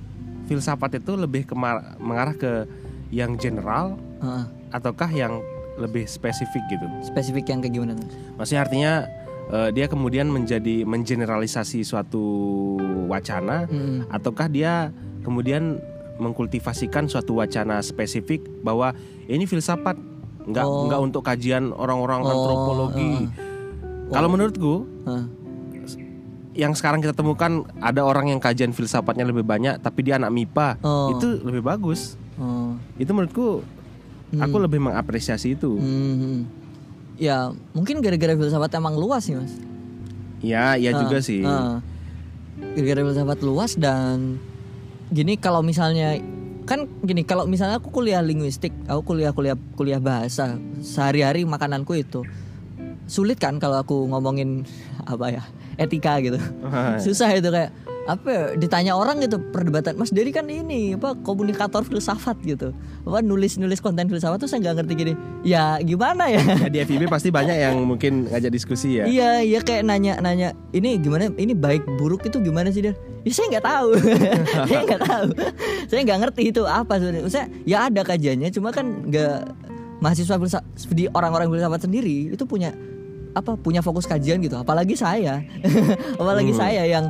filsafat 0.48 1.04
itu 1.04 1.14
lebih 1.14 1.44
kemar- 1.46 2.00
mengarah 2.00 2.34
ke 2.34 2.66
yang 3.14 3.36
general 3.38 4.00
ah, 4.24 4.48
ataukah 4.74 5.12
yang 5.12 5.44
lebih 5.78 6.10
spesifik 6.10 6.64
gitu? 6.72 6.86
spesifik 7.06 7.54
yang 7.54 7.60
kayak 7.62 7.74
gimana 7.76 7.94
Maksudnya 8.40 8.62
artinya 8.66 8.92
eh, 9.46 9.70
dia 9.72 9.86
kemudian 9.86 10.28
menjadi 10.28 10.84
mengeneralisasi 10.84 11.82
suatu 11.82 12.24
wacana 13.06 13.66
Hmm. 13.66 14.08
ataukah 14.08 14.48
dia 14.48 14.94
kemudian 15.22 15.80
mengkultivasikan 16.16 17.08
suatu 17.08 17.36
wacana 17.36 17.80
spesifik 17.80 18.46
bahwa 18.62 18.94
ini 19.26 19.44
filsafat 19.44 19.98
nggak 20.44 20.62
Oh. 20.62 20.86
nggak 20.86 21.00
untuk 21.02 21.22
kajian 21.22 21.72
orang-orang 21.72 22.22
Oh, 22.22 22.30
antropologi. 22.30 23.12
Kalau 24.06 24.28
menurutku 24.28 24.74
Ah. 25.04 25.26
yang 26.54 26.72
sekarang 26.72 27.02
kita 27.02 27.12
temukan 27.12 27.66
ada 27.80 28.06
orang 28.06 28.30
yang 28.30 28.38
kajian 28.38 28.70
filsafatnya 28.70 29.26
lebih 29.26 29.42
banyak 29.42 29.82
tapi 29.82 30.06
dia 30.06 30.16
anak 30.16 30.30
MIPA 30.30 30.78
Oh. 30.80 31.10
itu 31.12 31.42
lebih 31.42 31.66
bagus. 31.66 32.14
Oh. 32.38 32.78
Itu 32.96 33.10
menurutku 33.10 33.66
aku 34.36 34.56
lebih 34.60 34.80
mengapresiasi 34.80 35.54
itu. 35.54 35.74
Hmm. 35.74 36.46
Ya 37.16 37.54
mungkin 37.72 38.02
gara-gara 38.02 38.34
filsafat 38.34 38.74
emang 38.74 38.98
luas 38.98 39.26
sih 39.26 39.38
mas. 39.38 39.54
Ya, 40.44 40.76
ya 40.76 40.92
Ah, 40.92 41.00
juga 41.00 41.18
sih. 41.20 41.42
ah. 41.44 41.80
Gara-gara 42.74 43.02
filsafat 43.06 43.40
luas 43.42 43.72
dan 43.76 44.38
gini 45.10 45.38
kalau 45.38 45.62
misalnya 45.62 46.18
kan 46.64 46.88
gini 47.04 47.22
kalau 47.22 47.44
misalnya 47.44 47.78
aku 47.78 47.92
kuliah 47.92 48.20
linguistik, 48.20 48.72
aku 48.88 49.14
kuliah 49.14 49.32
kuliah 49.32 49.56
kuliah 49.76 50.00
bahasa 50.00 50.56
sehari-hari 50.80 51.44
makananku 51.44 51.94
itu 51.94 52.24
sulit 53.04 53.36
kan 53.36 53.60
kalau 53.60 53.78
aku 53.78 54.08
ngomongin 54.08 54.64
apa 55.04 55.28
ya 55.30 55.44
etika 55.76 56.18
gitu. 56.20 56.40
Susah 56.98 57.30
itu 57.30 57.52
kayak 57.52 57.72
apa 58.04 58.28
ya, 58.28 58.44
ditanya 58.60 59.00
orang 59.00 59.24
gitu 59.24 59.40
perdebatan 59.40 59.96
Mas 59.96 60.12
Dery 60.12 60.36
kan 60.36 60.44
ini 60.52 61.00
apa 61.00 61.16
komunikator 61.24 61.88
filsafat 61.88 62.36
gitu 62.44 62.76
apa 63.08 63.24
nulis 63.24 63.56
nulis 63.56 63.80
konten 63.80 64.12
filsafat 64.12 64.44
tuh 64.44 64.50
saya 64.52 64.60
nggak 64.60 64.84
ngerti 64.84 64.94
gini 65.00 65.14
ya 65.48 65.80
gimana 65.80 66.28
ya 66.28 66.44
di 66.74 66.84
FIB 66.84 67.08
pasti 67.08 67.32
banyak 67.32 67.56
yang 67.56 67.80
mungkin 67.84 68.28
ngajak 68.28 68.52
diskusi 68.52 69.00
ya. 69.00 69.06
Iya, 69.06 69.32
iya 69.46 69.60
kayak 69.62 69.84
nanya-nanya 69.86 70.58
ini 70.74 70.98
gimana, 70.98 71.30
ini 71.36 71.54
baik 71.54 71.86
buruk 72.00 72.26
itu 72.26 72.42
gimana 72.42 72.74
sih 72.74 72.86
dia? 72.86 72.94
Ya 73.24 73.32
saya 73.32 73.48
nggak 73.58 73.66
tahu, 73.66 73.90
saya 74.70 74.82
nggak 74.84 75.02
tahu, 75.02 75.30
saya 75.88 76.02
nggak 76.04 76.20
ngerti 76.28 76.42
itu 76.50 76.62
apa 76.66 76.94
sebenarnya. 76.98 77.24
Maksudnya 77.24 77.48
ya 77.64 77.78
ada 77.88 78.02
kajiannya, 78.04 78.50
cuma 78.52 78.70
kan 78.74 78.86
nggak 79.08 79.38
mahasiswa 80.04 80.36
filsafat 80.36 80.66
di 80.92 81.08
orang-orang 81.14 81.48
filsafat 81.48 81.88
sendiri 81.88 82.34
itu 82.36 82.44
punya 82.44 82.76
apa 83.34 83.58
punya 83.58 83.82
fokus 83.82 84.06
kajian 84.06 84.42
gitu. 84.42 84.58
Apalagi 84.58 84.98
saya, 84.98 85.42
apalagi 86.22 86.54
saya 86.54 86.84
yang 86.86 87.08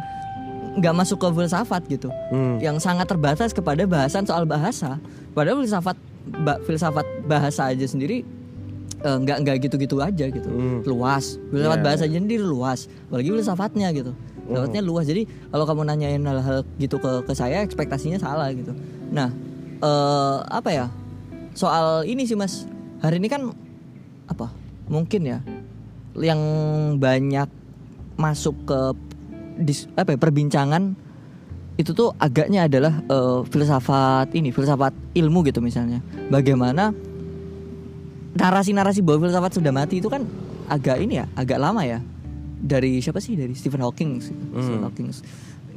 nggak 0.74 0.94
masuk 0.96 1.18
ke 1.18 1.28
filsafat 1.32 1.86
gitu, 1.86 2.10
Hmm. 2.30 2.58
yang 2.58 2.78
sangat 2.78 3.06
terbatas 3.06 3.52
kepada 3.52 3.84
bahasan 3.84 4.24
soal 4.24 4.44
bahasa. 4.44 4.98
Padahal 5.32 5.62
filsafat 5.62 5.98
ba- 6.40 6.62
filsafat 6.62 7.06
bahasa 7.24 7.70
aja 7.70 7.84
sendiri 7.84 8.26
eh, 9.00 9.18
nggak 9.20 9.38
nggak 9.44 9.56
gitu-gitu 9.62 10.00
aja 10.00 10.26
gitu. 10.28 10.48
Hmm. 10.48 10.80
luas. 10.84 11.36
Filsafat 11.50 11.78
Iya. 11.78 11.86
bahasa 11.86 12.04
sendiri 12.08 12.40
luas. 12.40 12.88
Apalagi 13.06 13.30
filsafatnya 13.32 13.88
gitu. 13.92 14.16
Filsafatnya 14.44 14.82
luas. 14.82 15.04
Jadi 15.04 15.24
kalau 15.48 15.64
kamu 15.64 15.82
nanyain 15.86 16.24
hal-hal 16.24 16.64
gitu 16.78 16.96
ke 16.98 17.12
ke 17.22 17.34
saya 17.34 17.62
ekspektasinya 17.62 18.16
salah 18.16 18.48
gitu. 18.50 18.72
Nah 19.12 19.28
eh 19.78 20.38
apa 20.48 20.70
ya? 20.72 20.86
Soal 21.52 22.08
ini 22.08 22.24
sih 22.24 22.34
mas. 22.34 22.64
Hari 23.00 23.20
ini 23.20 23.28
kan 23.28 23.52
apa? 24.26 24.48
Mungkin 24.88 25.22
ya 25.28 25.44
yang 26.16 26.40
banyak 26.96 27.52
masuk 28.16 28.56
ke 28.64 28.80
dis, 29.58 29.90
apa 29.94 30.16
ya, 30.16 30.20
perbincangan 30.20 30.96
itu 31.74 31.90
tuh 31.98 32.14
agaknya 32.22 32.70
adalah 32.70 33.02
eh, 33.02 33.40
filsafat 33.50 34.30
ini 34.38 34.54
filsafat 34.54 34.94
ilmu 35.18 35.42
gitu 35.50 35.60
misalnya. 35.60 36.06
Bagaimana 36.30 36.94
narasi-narasi 38.34 39.02
bahwa 39.06 39.30
filsafat 39.30 39.58
sudah 39.58 39.74
mati 39.74 40.02
itu 40.02 40.10
kan 40.10 40.26
agak 40.70 41.02
ini 41.02 41.22
ya 41.22 41.26
agak 41.34 41.58
lama 41.58 41.82
ya. 41.86 42.02
Dari 42.64 43.02
siapa 43.04 43.20
sih? 43.20 43.36
Dari 43.36 43.58
Stephen 43.58 43.82
Hawking 43.84 44.22
Stephen 44.22 44.86
Hawking. 44.86 45.10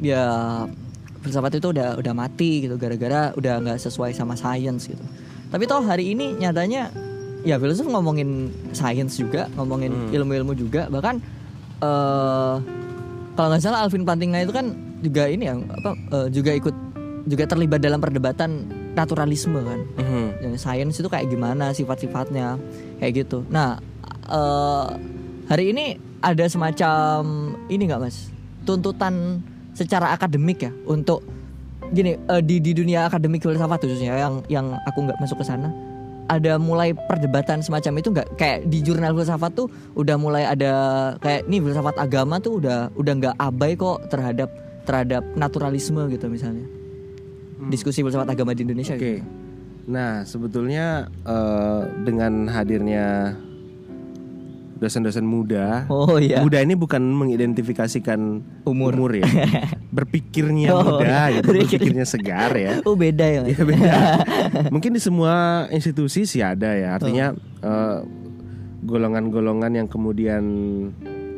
Ya 0.05 0.25
filsafat 1.25 1.59
itu 1.59 1.73
udah 1.73 1.97
udah 1.99 2.13
mati 2.15 2.69
gitu 2.69 2.77
gara-gara 2.77 3.33
udah 3.35 3.55
nggak 3.65 3.79
sesuai 3.81 4.13
sama 4.13 4.37
sains 4.37 4.87
gitu. 4.87 5.03
Tapi 5.49 5.65
toh 5.65 5.81
hari 5.81 6.13
ini 6.13 6.37
nyatanya 6.37 6.93
ya 7.47 7.57
filsuf 7.57 7.89
ngomongin 7.89 8.53
sains 8.77 9.17
juga 9.17 9.49
ngomongin 9.57 10.13
ilmu-ilmu 10.13 10.53
juga 10.53 10.93
bahkan 10.93 11.19
eh 11.81 12.55
kalau 13.37 13.53
nggak 13.53 13.63
salah 13.63 13.85
Alvin 13.85 14.03
Plantinga 14.03 14.41
itu 14.41 14.51
kan 14.51 14.73
juga 14.99 15.29
ini 15.29 15.45
ya 15.45 15.55
apa 15.55 15.93
eh, 15.95 16.29
juga 16.33 16.51
ikut 16.51 16.75
juga 17.27 17.45
terlibat 17.45 17.79
dalam 17.79 17.99
perdebatan 17.99 18.65
naturalisme 18.95 19.59
kan 19.61 19.81
Mhm. 19.99 20.27
yang 20.41 20.55
sains 20.57 20.97
itu 20.97 21.07
kayak 21.07 21.29
gimana 21.29 21.71
sifat-sifatnya 21.71 22.57
kayak 22.97 23.13
gitu. 23.23 23.45
Nah 23.47 23.77
eh, 24.27 24.87
hari 25.47 25.71
ini 25.71 25.95
ada 26.19 26.49
semacam 26.49 27.23
ini 27.69 27.83
nggak 27.85 28.01
mas 28.01 28.33
tuntutan 28.65 29.45
secara 29.73 30.11
akademik 30.11 30.59
ya 30.61 30.73
untuk 30.85 31.23
gini 31.87 32.17
eh, 32.17 32.43
di 32.43 32.59
di 32.59 32.73
dunia 32.73 33.07
akademik 33.07 33.39
filsafat 33.39 33.79
khususnya 33.79 34.17
yang 34.17 34.35
yang 34.49 34.67
aku 34.83 35.05
nggak 35.05 35.21
masuk 35.21 35.39
ke 35.39 35.47
sana 35.47 35.71
ada 36.27 36.59
mulai 36.59 36.91
perdebatan 36.95 37.63
semacam 37.63 37.93
itu 38.03 38.09
nggak 38.11 38.29
kayak 38.35 38.59
di 38.67 38.83
jurnal 38.83 39.15
filsafat 39.15 39.55
tuh 39.55 39.71
udah 39.95 40.17
mulai 40.19 40.43
ada 40.43 40.73
kayak 41.23 41.47
nih 41.47 41.63
filsafat 41.63 41.97
agama 41.97 42.43
tuh 42.43 42.59
udah 42.59 42.91
udah 42.99 43.13
nggak 43.15 43.35
abai 43.39 43.79
kok 43.79 44.11
terhadap 44.11 44.51
terhadap 44.87 45.23
naturalisme 45.35 46.03
gitu 46.11 46.27
misalnya 46.27 46.67
diskusi 47.71 48.03
filsafat 48.03 48.29
agama 48.29 48.53
di 48.53 48.63
Indonesia 48.67 48.95
Hmm. 48.95 49.03
Oke. 49.03 49.15
gitu. 49.19 49.25
Nah, 49.87 50.27
sebetulnya 50.27 51.07
eh, 51.23 51.83
dengan 52.03 52.51
hadirnya 52.51 53.39
dosen-dosen 54.77 55.25
muda, 55.25 55.89
Oh 55.89 56.21
iya. 56.21 56.45
muda 56.45 56.61
ini 56.61 56.77
bukan 56.77 57.01
mengidentifikasikan 57.01 58.45
Umur. 58.69 59.09
ya, 59.17 59.25
berpikirnya 59.97 60.69
Oh, 60.71 61.01
muda, 61.01 61.33
iya. 61.33 61.41
gitu, 61.41 61.49
berpikirnya 61.57 62.05
segar 62.05 62.53
ya. 62.53 62.81
Oh 62.89 62.93
beda 62.93 63.25
ya. 63.25 63.41
Ya 63.49 63.63
beda. 63.65 63.97
Mungkin 64.75 64.93
di 64.93 65.01
semua 65.01 65.65
institusi 65.73 66.29
sih 66.29 66.45
ada 66.45 66.77
ya. 66.77 67.01
Artinya 67.01 67.33
eh, 67.65 67.99
golongan-golongan 68.85 69.73
yang 69.75 69.89
kemudian 69.89 70.45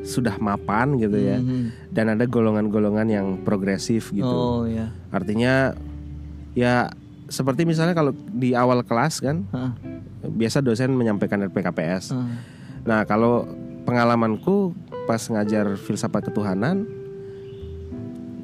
sudah 0.03 0.35
mapan 0.39 0.99
gitu 0.99 1.15
ya. 1.15 1.39
Mhm. 1.39 1.93
Dan 1.95 2.19
ada 2.19 2.25
golongan-golongan 2.25 3.07
yang 3.07 3.27
progresif 3.43 4.11
gitu. 4.11 4.27
Oh 4.27 4.67
iya. 4.67 4.91
Artinya 5.09 5.79
ya 6.53 6.91
seperti 7.29 7.63
misalnya 7.63 7.93
kalau 7.93 8.11
di 8.29 8.57
awal 8.57 8.83
kelas 8.83 9.21
kan 9.21 9.45
Heeh. 9.53 9.73
biasa 10.27 10.59
dosen 10.59 10.91
menyampaikan 10.91 11.39
RPKPS. 11.45 12.11
heeh. 12.11 12.58
Nah, 12.89 13.05
kalau 13.05 13.45
pengalamanku 13.85 14.73
pas 15.05 15.21
ngajar 15.21 15.77
filsafat 15.77 16.33
ketuhanan 16.33 16.89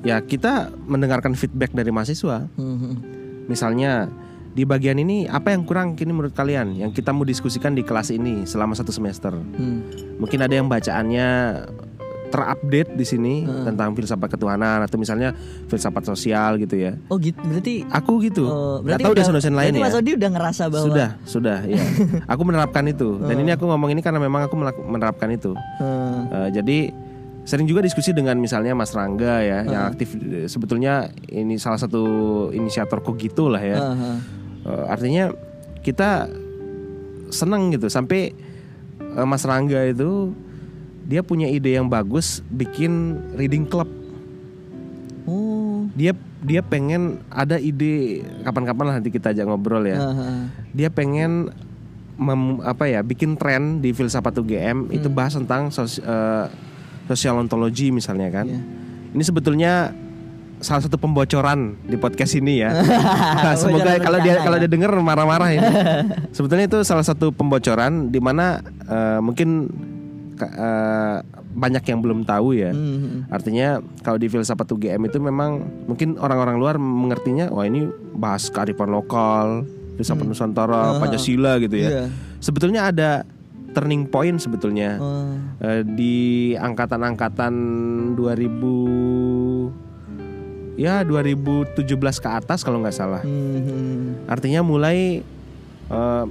ya 0.05 0.21
kita 0.21 0.69
mendengarkan 0.85 1.33
feedback 1.33 1.73
dari 1.73 1.89
mahasiswa. 1.89 2.45
Mhm. 2.61 2.93
Misalnya 3.49 4.09
di 4.55 4.63
bagian 4.63 5.01
ini 5.03 5.27
apa 5.27 5.51
yang 5.51 5.67
kurang 5.67 5.99
kini 5.99 6.15
menurut 6.15 6.37
kalian 6.37 6.79
yang 6.79 6.95
kita 6.95 7.11
mau 7.11 7.27
diskusikan 7.27 7.75
di 7.75 7.83
kelas 7.83 8.13
ini 8.15 8.47
selama 8.47 8.73
satu 8.79 8.95
semester? 8.95 9.35
Hmm. 9.35 9.83
Mungkin 10.23 10.47
ada 10.47 10.55
yang 10.55 10.71
bacaannya 10.71 11.29
terupdate 12.35 12.91
di 12.91 13.07
sini 13.07 13.35
tentang 13.63 13.95
filsafat 13.95 14.27
ketuhanan 14.29 14.83
atau 14.83 14.99
misalnya 14.99 15.31
filsafat 15.65 16.03
sosial 16.05 16.59
gitu 16.59 16.75
ya. 16.75 16.99
Oh 17.07 17.15
gitu. 17.17 17.39
Berarti 17.39 17.87
Aku 17.87 18.19
gitu. 18.19 18.43
oh, 18.43 18.83
berarti 18.83 19.07
tahu 19.07 19.15
udah- 19.15 19.23
dosen-dosen 19.23 19.55
lain 19.55 19.71
ya. 19.73 19.81
Mas 19.81 19.95
Odi 19.95 20.11
udah 20.13 20.31
ngerasa 20.31 20.67
bahwa 20.67 20.83
Sudah, 20.85 21.09
sudah 21.23 21.59
ya. 21.63 21.79
aku 22.33 22.43
menerapkan 22.43 22.83
itu. 22.85 23.23
Dan 23.23 23.39
ini 23.39 23.55
aku 23.55 23.65
ngomong 23.65 23.89
ini 23.89 24.03
karena 24.03 24.19
memang 24.19 24.51
aku 24.51 24.59
menerapkan 24.85 25.31
itu. 25.31 25.55
Eh, 25.79 26.19
Eh, 26.27 26.49
jadi 26.51 26.79
sering 27.45 27.65
juga 27.65 27.79
diskusi 27.79 28.11
dengan 28.11 28.35
misalnya 28.35 28.75
Mas 28.75 28.91
Rangga 28.91 29.39
ya 29.39 29.63
yang 29.63 29.85
aktif 29.87 30.17
eh, 30.17 30.49
sebetulnya 30.49 31.07
ini 31.25 31.55
salah 31.55 31.79
satu 31.79 32.03
inisiator 32.51 32.99
Kogito 32.99 33.47
lah 33.47 33.63
ya. 33.63 33.79
eh. 33.79 34.19
Eh, 34.65 34.85
artinya 34.89 35.31
kita 35.79 36.27
seneng 37.29 37.71
gitu 37.71 37.87
sampai 37.87 38.35
Mas 39.23 39.45
Rangga 39.45 39.85
itu 39.85 40.35
dia 41.05 41.21
punya 41.21 41.47
ide 41.49 41.77
yang 41.77 41.87
bagus 41.87 42.41
bikin 42.49 43.21
reading 43.37 43.69
club. 43.69 43.89
Oh. 45.25 45.89
Dia 45.97 46.17
dia 46.45 46.61
pengen 46.61 47.25
ada 47.33 47.57
ide 47.57 48.21
kapan-kapan 48.45 48.85
lah 48.85 48.95
nanti 49.01 49.09
kita 49.09 49.33
ajak 49.33 49.49
ngobrol 49.49 49.85
ya. 49.85 49.97
eh, 49.97 50.13
eh. 50.13 50.45
Dia 50.77 50.89
pengen 50.93 51.49
mem- 52.21 52.61
apa 52.65 52.85
ya 52.89 53.01
bikin 53.01 53.37
tren 53.37 53.81
di 53.81 53.93
filsafat 53.97 54.37
UGM 54.37 54.93
itu 54.93 55.09
bahas 55.09 55.37
tentang 55.37 55.73
sos, 55.73 56.01
eh, 56.01 56.47
social 57.09 57.41
ontology 57.41 57.93
misalnya 57.93 58.29
kan. 58.33 58.47
Iya. 58.49 58.61
Ini 59.15 59.23
sebetulnya 59.23 59.73
salah 60.65 60.81
satu 60.81 60.97
pembocoran 60.97 61.77
di 61.85 61.97
podcast 62.01 62.37
ini 62.41 62.65
ya. 62.65 62.73
Nah, 62.73 63.55
Semoga 63.61 64.01
kalau 64.01 64.19
dia 64.25 64.41
kalau 64.41 64.57
dia 64.57 64.71
dengar 64.71 64.93
marah-marah 64.97 65.49
ini. 65.53 65.69
sebetulnya 66.37 66.65
itu 66.69 66.81
salah 66.85 67.05
satu 67.05 67.33
pembocoran 67.33 68.09
di 68.09 68.21
mana 68.21 68.61
eh, 68.89 69.19
mungkin 69.21 69.69
eh, 70.41 71.19
banyak 71.55 71.85
yang 71.87 72.01
belum 72.03 72.27
tahu 72.27 72.59
ya. 72.59 72.75
Hmm, 72.75 72.99
hmm. 72.99 73.19
Artinya 73.31 73.79
kalau 74.03 74.19
di 74.19 74.27
filsafat 74.27 74.67
UGM 74.75 75.07
itu 75.07 75.19
memang 75.23 75.63
mungkin 75.87 76.19
orang-orang 76.19 76.57
luar 76.59 76.77
mengertinya 76.81 77.51
wah 77.55 77.65
ini 77.67 77.87
bahas 78.15 78.51
kearifan 78.51 78.91
lokal, 78.91 79.63
filsafat 79.95 80.27
Nusantara, 80.27 80.99
Pancasila 80.99 81.63
gitu 81.63 81.77
ya. 81.79 81.91
Iya. 81.91 82.05
Sebetulnya 82.43 82.91
ada 82.91 83.23
turning 83.75 84.07
point 84.07 84.39
sebetulnya 84.39 85.03
Oh. 85.03 85.35
Eh, 85.59 85.83
di 85.83 86.55
angkatan-angkatan 86.55 87.55
2000 88.15 89.71
ya 90.75 91.07
2017 91.07 92.19
ke 92.19 92.29
atas 92.31 92.63
kalau 92.67 92.83
nggak 92.83 92.95
salah. 92.95 93.23
Hmm, 93.23 93.63
hmm. 93.63 94.31
Artinya 94.31 94.63
mulai 94.63 95.23
eh, 95.91 96.25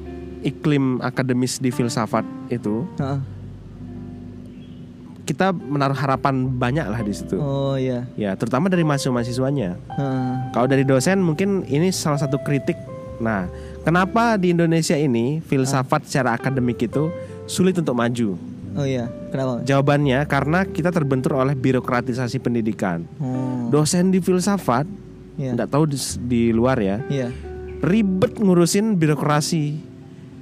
iklim 0.43 0.99
akademis 0.99 1.57
di 1.63 1.71
filsafat 1.71 2.27
itu 2.51 2.83
Heeh. 2.99 3.19
Kita 5.23 5.55
menaruh 5.55 5.95
harapan 5.95 6.51
banyak 6.51 6.83
lah 6.83 6.99
di 6.99 7.13
situ. 7.15 7.39
Oh 7.39 7.79
iya. 7.79 8.03
Ya, 8.19 8.35
terutama 8.35 8.67
dari 8.67 8.83
mahasiswa-mahasiswanya. 8.83 9.79
Heeh. 9.95 10.31
Kalau 10.51 10.67
dari 10.67 10.83
dosen 10.83 11.23
mungkin 11.23 11.63
ini 11.65 11.95
salah 11.95 12.19
satu 12.19 12.35
kritik. 12.43 12.75
Nah, 13.23 13.47
kenapa 13.87 14.35
di 14.35 14.51
Indonesia 14.51 14.99
ini 14.99 15.39
filsafat 15.39 16.03
secara 16.11 16.35
akademik 16.35 16.83
itu 16.83 17.07
sulit 17.47 17.79
untuk 17.79 17.95
maju? 17.95 18.35
Oh 18.75 18.83
iya. 18.83 19.07
Kenapa? 19.31 19.63
Jawabannya 19.63 20.27
karena 20.27 20.65
kita 20.67 20.91
terbentur 20.91 21.39
oleh 21.39 21.55
birokratisasi 21.55 22.43
pendidikan. 22.43 23.07
Oh. 23.21 23.71
Dosen 23.71 24.11
di 24.11 24.19
filsafat, 24.19 24.83
Iya. 25.39 25.55
nggak 25.55 25.69
tahu 25.71 25.87
di, 25.87 25.97
di 26.27 26.41
luar 26.51 26.77
ya, 26.83 26.99
Iya. 27.07 27.31
ribet 27.79 28.37
ngurusin 28.37 28.99
birokrasi. 28.99 29.79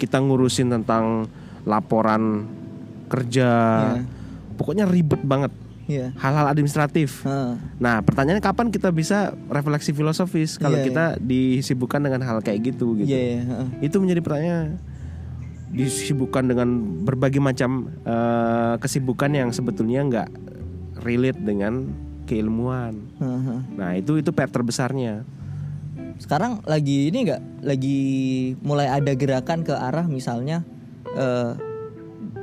Kita 0.01 0.17
ngurusin 0.17 0.73
tentang 0.73 1.29
laporan 1.69 2.49
kerja. 3.07 3.49
Iya. 4.01 4.20
Pokoknya 4.61 4.85
ribet 4.85 5.25
banget. 5.25 5.49
Iya. 5.89 6.13
Hal-hal 6.21 6.53
administratif. 6.53 7.25
Heeh. 7.25 7.57
Nah, 7.81 8.05
pertanyaannya 8.05 8.45
kapan 8.45 8.69
kita 8.69 8.93
bisa 8.93 9.33
refleksi 9.49 9.89
filosofis 9.89 10.61
kalau 10.61 10.77
Iya, 10.77 10.85
kita 10.85 11.05
disibukkan 11.17 11.97
dengan 12.05 12.21
hal 12.21 12.45
kayak 12.45 12.69
gitu 12.69 12.93
gitu. 13.01 13.09
Iya, 13.09 13.17
iya, 13.19 13.41
heeh. 13.41 13.67
Itu 13.89 13.97
menjadi 13.97 14.21
pertanyaan 14.21 14.77
disibukkan 15.73 16.45
dengan 16.45 16.67
berbagai 17.01 17.41
macam 17.41 17.89
eh, 18.05 18.75
kesibukan 18.77 19.33
yang 19.33 19.49
sebetulnya 19.49 20.05
nggak 20.05 20.29
relate 21.01 21.41
dengan 21.41 21.89
keilmuan. 22.29 23.01
Heeh. 23.17 23.59
Nah, 23.81 23.89
itu 23.97 24.21
itu 24.21 24.29
PR 24.29 24.53
terbesarnya. 24.53 25.25
Sekarang 26.21 26.61
lagi 26.69 27.09
ini 27.09 27.25
enggak 27.25 27.41
lagi 27.65 27.99
mulai 28.61 28.85
ada 28.93 29.09
gerakan 29.17 29.65
ke 29.65 29.73
arah 29.73 30.05
misalnya 30.05 30.61
eh, 31.17 31.70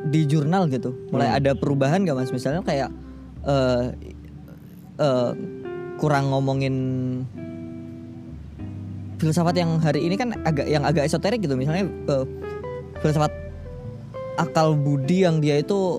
di 0.07 0.23
jurnal 0.25 0.67
gitu. 0.69 0.95
Mulai 1.11 1.37
ada 1.37 1.53
perubahan 1.53 2.07
gak 2.07 2.15
Mas? 2.15 2.31
Misalnya 2.31 2.63
kayak 2.63 2.91
eh 3.43 3.85
eh, 4.99 5.31
kurang 5.97 6.31
ngomongin 6.31 6.75
filsafat 9.19 9.59
yang 9.59 9.83
hari 9.83 10.07
ini 10.07 10.15
kan 10.15 10.31
agak 10.47 10.67
yang 10.67 10.87
agak 10.87 11.05
esoterik 11.05 11.43
gitu. 11.43 11.59
Misalnya 11.59 11.87
eh, 11.87 12.25
filsafat 12.99 13.35
akal 14.39 14.79
budi 14.79 15.27
yang 15.27 15.43
dia 15.43 15.59
itu 15.59 15.99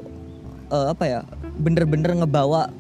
eh, 0.70 0.88
apa 0.90 1.06
ya? 1.06 1.22
bener-bener 1.60 2.16
ngebawa 2.16 2.72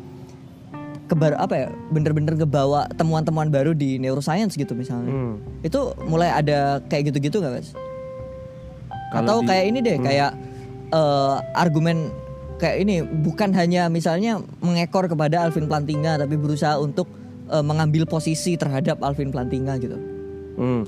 kebar 1.12 1.36
apa 1.36 1.51
ya 1.58 1.67
bener-bener 1.91 2.32
ngebawa 2.32 2.88
temuan-temuan 2.95 3.51
baru 3.51 3.75
di 3.75 3.99
neuroscience 3.99 4.55
gitu 4.55 4.71
misalnya 4.71 5.12
Hmm. 5.12 5.36
itu 5.60 5.79
mulai 6.08 6.32
ada 6.32 6.79
kayak 6.88 7.12
gitu-gitu 7.12 7.43
nggak 7.43 7.60
mas? 7.60 7.75
Atau 9.12 9.43
di- 9.43 9.51
kayak 9.51 9.65
ini 9.67 9.79
Hmm. 9.82 9.88
deh 9.91 9.97
kayak 9.99 10.32
eh, 10.89 11.36
argumen 11.54 12.10
kayak 12.60 12.78
ini 12.84 12.95
bukan 13.02 13.56
hanya 13.56 13.88
misalnya 13.88 14.43
mengekor 14.60 15.08
kepada 15.08 15.47
Alvin 15.47 15.65
Plantinga 15.65 16.19
tapi 16.19 16.36
berusaha 16.36 16.75
untuk 16.78 17.08
eh, 17.49 17.63
mengambil 17.63 18.06
posisi 18.06 18.54
terhadap 18.56 19.02
Alvin 19.02 19.32
Plantinga 19.32 19.80
gitu. 19.80 19.97
Hmm. 20.60 20.84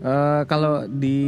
Eh, 0.00 0.42
kalau 0.48 0.88
di 0.88 1.20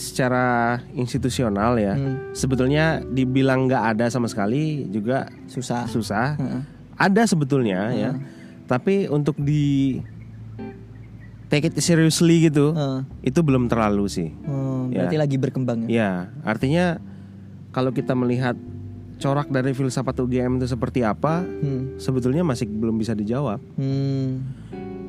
secara 0.00 0.80
institusional 0.96 1.76
ya, 1.76 1.92
Hmm. 1.92 2.32
sebetulnya 2.32 3.04
dibilang 3.04 3.68
nggak 3.68 3.84
ada 3.92 4.08
sama 4.08 4.24
sekali 4.24 4.88
juga 4.88 5.28
Susah. 5.44 5.84
susah. 5.84 6.40
Heeh. 6.40 6.62
Ada 6.96 7.28
sebetulnya 7.28 7.92
ya, 7.92 8.16
tapi 8.64 9.04
untuk 9.10 9.36
di 9.36 9.98
take 11.48 11.68
it 11.68 11.76
seriously 11.78 12.48
gitu, 12.48 12.72
Heeh. 12.72 13.00
itu 13.22 13.40
belum 13.40 13.68
terlalu 13.68 14.06
sih. 14.06 14.28
Ya. 14.90 15.08
berarti 15.08 15.16
lagi 15.16 15.36
berkembang 15.40 15.78
ya. 15.84 15.88
Ya, 15.88 16.10
artinya 16.44 17.00
kalau 17.72 17.90
kita 17.90 18.12
melihat 18.14 18.54
corak 19.16 19.48
dari 19.48 19.72
filsafat 19.72 20.14
UGM 20.20 20.60
itu 20.60 20.68
seperti 20.68 21.00
apa, 21.02 21.42
Hmm. 21.42 21.96
sebetulnya 21.96 22.44
masih 22.44 22.68
belum 22.68 22.94
bisa 22.94 23.16
dijawab. 23.16 23.58
Hmm. 23.74 24.44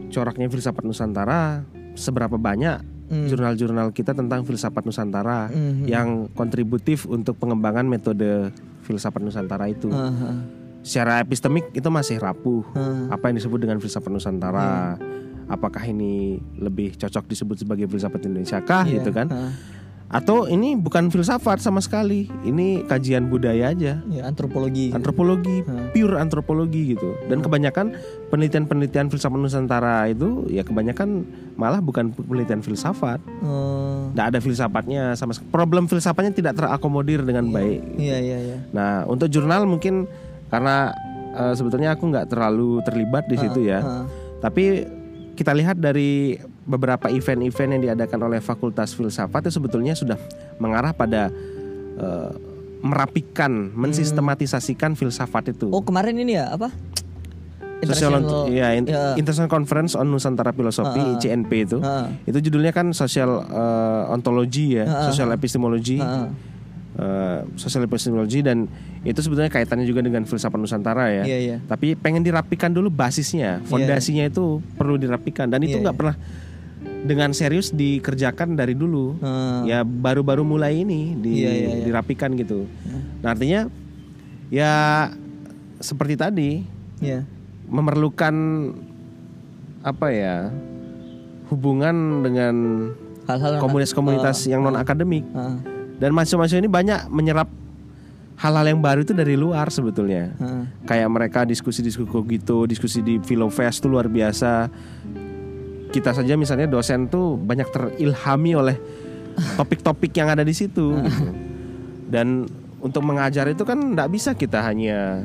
Coraknya 0.09 0.47
filsafat 0.47 0.85
Nusantara, 0.85 1.65
seberapa 1.93 2.39
banyak 2.39 2.81
Hmm. 3.05 3.27
jurnal-jurnal 3.29 3.93
kita 3.93 4.17
tentang 4.17 4.41
filsafat 4.47 4.81
Nusantara 4.81 5.51
Mhm. 5.51 5.85
yang 5.85 6.07
kontributif 6.33 7.05
untuk 7.05 7.37
pengembangan 7.37 7.85
metode 7.85 8.49
filsafat 8.81 9.21
Nusantara 9.21 9.69
itu. 9.69 9.91
Heeh. 9.91 10.37
Secara 10.85 11.17
epistemik 11.19 11.73
itu 11.73 11.89
masih 11.89 12.17
rapuh. 12.17 12.65
Heeh. 12.73 13.09
Apa 13.09 13.29
yang 13.29 13.37
disebut 13.37 13.57
dengan 13.61 13.77
filsafat 13.77 14.09
Nusantara? 14.09 14.97
Apakah 15.45 15.83
ini 15.83 16.35
lebih 16.55 16.95
cocok 16.95 17.25
disebut 17.25 17.57
sebagai 17.57 17.85
filsafat 17.85 18.23
Indonesia 18.23 18.57
kah 18.59 18.81
Iya, 18.83 18.99
gitu 18.99 19.09
kan? 19.09 19.29
heeh. 19.29 19.53
Atau 20.05 20.45
ini 20.45 20.77
bukan 20.77 21.09
filsafat 21.09 21.57
sama 21.57 21.81
sekali. 21.81 22.29
Ini 22.41 22.85
kajian 22.85 23.25
budaya 23.25 23.73
aja. 23.73 24.05
Ya, 24.05 24.21
antropologi. 24.23 24.93
Antropologi, 24.93 25.65
Hmm. 25.65 25.89
pure 25.91 26.15
antropologi 26.15 26.93
gitu. 26.93 27.17
Dan 27.25 27.41
kebanyakan 27.41 27.89
penelitian-penelitian 28.29 29.09
filsafat 29.09 29.33
Nusantara 29.35 30.05
itu 30.05 30.45
ya 30.47 30.61
kebanyakan 30.61 31.25
malah 31.55 31.81
bukan 31.81 32.13
penelitian 32.13 32.61
filsafat. 32.61 33.17
Oh. 33.41 34.13
Tidak 34.13 34.25
ada 34.27 34.39
filsafatnya 34.39 35.13
sama 35.13 35.33
sekali. 35.33 35.49
Problem 35.49 35.85
filsafatnya 35.85 36.31
tidak 36.31 36.53
terakomodir 36.55 37.21
dengan 37.21 37.49
baik. 37.49 37.97
Iya, 37.97 38.17
iya, 38.19 38.37
iya. 38.39 38.57
Nah, 38.71 39.05
untuk 39.05 39.25
jurnal 39.27 39.65
mungkin 39.65 40.05
karena 40.47 40.93
eh, 41.33 41.51
sebetulnya 41.51 41.91
aku 41.91 42.07
nggak 42.07 42.29
terlalu 42.29 42.79
terlibat 42.81 43.25
di 43.25 43.35
situ 43.35 43.65
ya. 43.65 43.81
heeh. 43.81 44.05
Tapi 44.37 44.65
kita 45.35 45.51
lihat 45.51 45.77
dari 45.77 46.39
beberapa 46.63 47.11
event-event 47.11 47.69
yang 47.75 47.83
diadakan 47.91 48.19
oleh 48.23 48.39
Fakultas 48.39 48.95
Filsafat 48.95 49.45
itu 49.45 49.53
sebetulnya 49.53 49.93
sudah 49.93 50.15
mengarah 50.57 50.95
pada 50.95 51.27
eh, 51.95 52.31
merapikan, 52.79 53.73
mensistematisasikan 53.73 54.93
filsafat 54.93 55.51
itu. 55.51 55.67
Oh, 55.69 55.81
kemarin 55.81 56.15
ini 56.15 56.37
ya 56.37 56.53
apa? 56.53 56.69
International- 57.81 58.47
ya, 58.49 58.71
in- 58.73 58.87
ya. 58.87 59.13
International 59.13 59.51
Conference 59.51 59.93
on 59.93 60.07
Nusantara 60.07 60.49
Filosofi 60.49 60.97
ah. 60.97 61.13
ICNP 61.17 61.51
itu. 61.65 61.77
Heeh. 61.77 62.07
Itu 62.25 62.39
judulnya 62.39 62.71
kan 62.71 62.93
social 62.93 63.43
eh, 63.43 64.13
ontologi 64.13 64.79
ya, 64.79 64.85
Ah, 64.85 64.93
ah, 64.95 65.03
social 65.11 65.29
epistemology. 65.29 65.99
Heeh. 65.99 66.54
Eh, 66.95 67.39
social 67.55 67.83
epistemology 67.83 68.39
dan 68.39 68.65
itu 69.01 69.19
sebetulnya 69.19 69.47
kaitannya 69.47 69.83
juga 69.83 69.99
dengan 69.99 70.23
filsafat 70.23 70.55
Nusantara 70.55 71.11
ya. 71.11 71.23
Iya, 71.23 71.37
iya. 71.37 71.57
Tapi 71.61 71.93
pengen 71.93 72.23
dirapikan 72.23 72.71
dulu 72.71 72.87
basisnya, 72.87 73.59
fondasinya 73.63 74.23
itu 74.23 74.59
perlu 74.75 74.95
dirapikan 74.95 75.45
dan 75.45 75.59
itu 75.59 75.77
Iya, 75.77 75.83
nggak 75.85 75.97
pernah 75.97 76.15
dengan 77.05 77.29
serius 77.31 77.69
dikerjakan 77.69 78.55
dari 78.55 78.73
dulu. 78.73 79.19
Heeh. 79.19 79.59
Ya 79.67 79.79
baru-baru 79.81 80.41
mulai 80.41 80.81
ini 80.81 81.13
di- 81.13 81.43
Iya, 81.43 81.51
iya, 81.51 81.69
iya. 81.75 81.83
dirapikan 81.85 82.33
gitu. 82.33 82.65
Nah 83.21 83.29
artinya 83.29 83.69
ya 84.47 84.73
seperti 85.77 86.15
tadi 86.15 86.51
Iya. 86.97 87.27
memerlukan 87.67 88.33
apa 89.83 90.07
ya 90.09 90.49
hubungan 91.51 92.25
dengan 92.25 92.55
Hal-hal 93.25 93.57
komunitas-komunitas 93.57 94.45
yang 94.45 94.61
non 94.61 94.73
akademik 94.73 95.25
Heeh. 95.29 95.74
Dan 95.95 96.09
mahasiswa-mahasiswa 96.11 96.59
ini 96.59 96.71
banyak 96.71 96.99
menyerap 97.07 97.47
hal-hal 98.35 98.65
yang 98.67 98.83
baru 98.83 99.07
itu 99.07 99.15
dari 99.15 99.39
luar 99.39 99.71
sebetulnya 99.71 100.35
Heeh. 100.35 100.63
kayak 100.83 101.07
mereka 101.07 101.39
diskusi-diskusi 101.47 102.11
gitu 102.35 102.67
diskusi 102.67 102.99
di 102.99 103.15
Filofest 103.23 103.79
tuh 103.79 103.95
luar 103.95 104.11
biasa 104.11 104.67
kita 105.89 106.11
saja 106.11 106.35
misalnya 106.35 106.67
dosen 106.67 107.07
tuh 107.07 107.39
banyak 107.39 107.71
terilhami 107.71 108.51
oleh 108.51 108.75
topik-topik 109.55 110.11
yang 110.11 110.27
ada 110.27 110.43
di 110.43 110.51
situ 110.51 110.99
gitu. 110.99 111.27
dan 112.11 112.43
untuk 112.83 113.01
mengajar 113.07 113.47
itu 113.47 113.63
kan 113.63 113.95
nggak 113.95 114.11
bisa 114.11 114.35
kita 114.35 114.59
hanya 114.67 115.23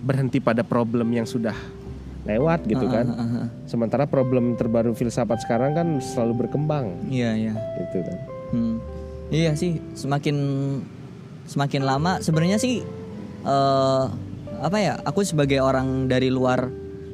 berhenti 0.00 0.40
pada 0.40 0.64
problem 0.64 1.12
yang 1.12 1.28
sudah 1.28 1.54
lewat 2.24 2.64
gitu 2.64 2.88
kan 2.88 3.06
Heeh. 3.08 3.44
sementara 3.68 4.08
problem 4.08 4.56
terbaru 4.56 4.96
filsafat 4.96 5.44
sekarang 5.44 5.76
kan 5.76 6.00
selalu 6.00 6.48
berkembang 6.48 6.96
Iya, 7.12 7.36
iya. 7.36 7.52
gitu 7.84 8.00
kan 8.08 8.18
Hmm. 8.48 8.80
Iya 9.28 9.52
sih, 9.54 9.80
semakin 9.92 10.36
semakin 11.48 11.82
lama 11.84 12.20
sebenarnya 12.20 12.56
sih 12.60 12.80
eh 13.44 14.04
apa 14.58 14.76
ya? 14.80 14.98
Aku 15.06 15.22
sebagai 15.22 15.62
orang 15.62 16.10
dari 16.10 16.32
luar 16.32 16.68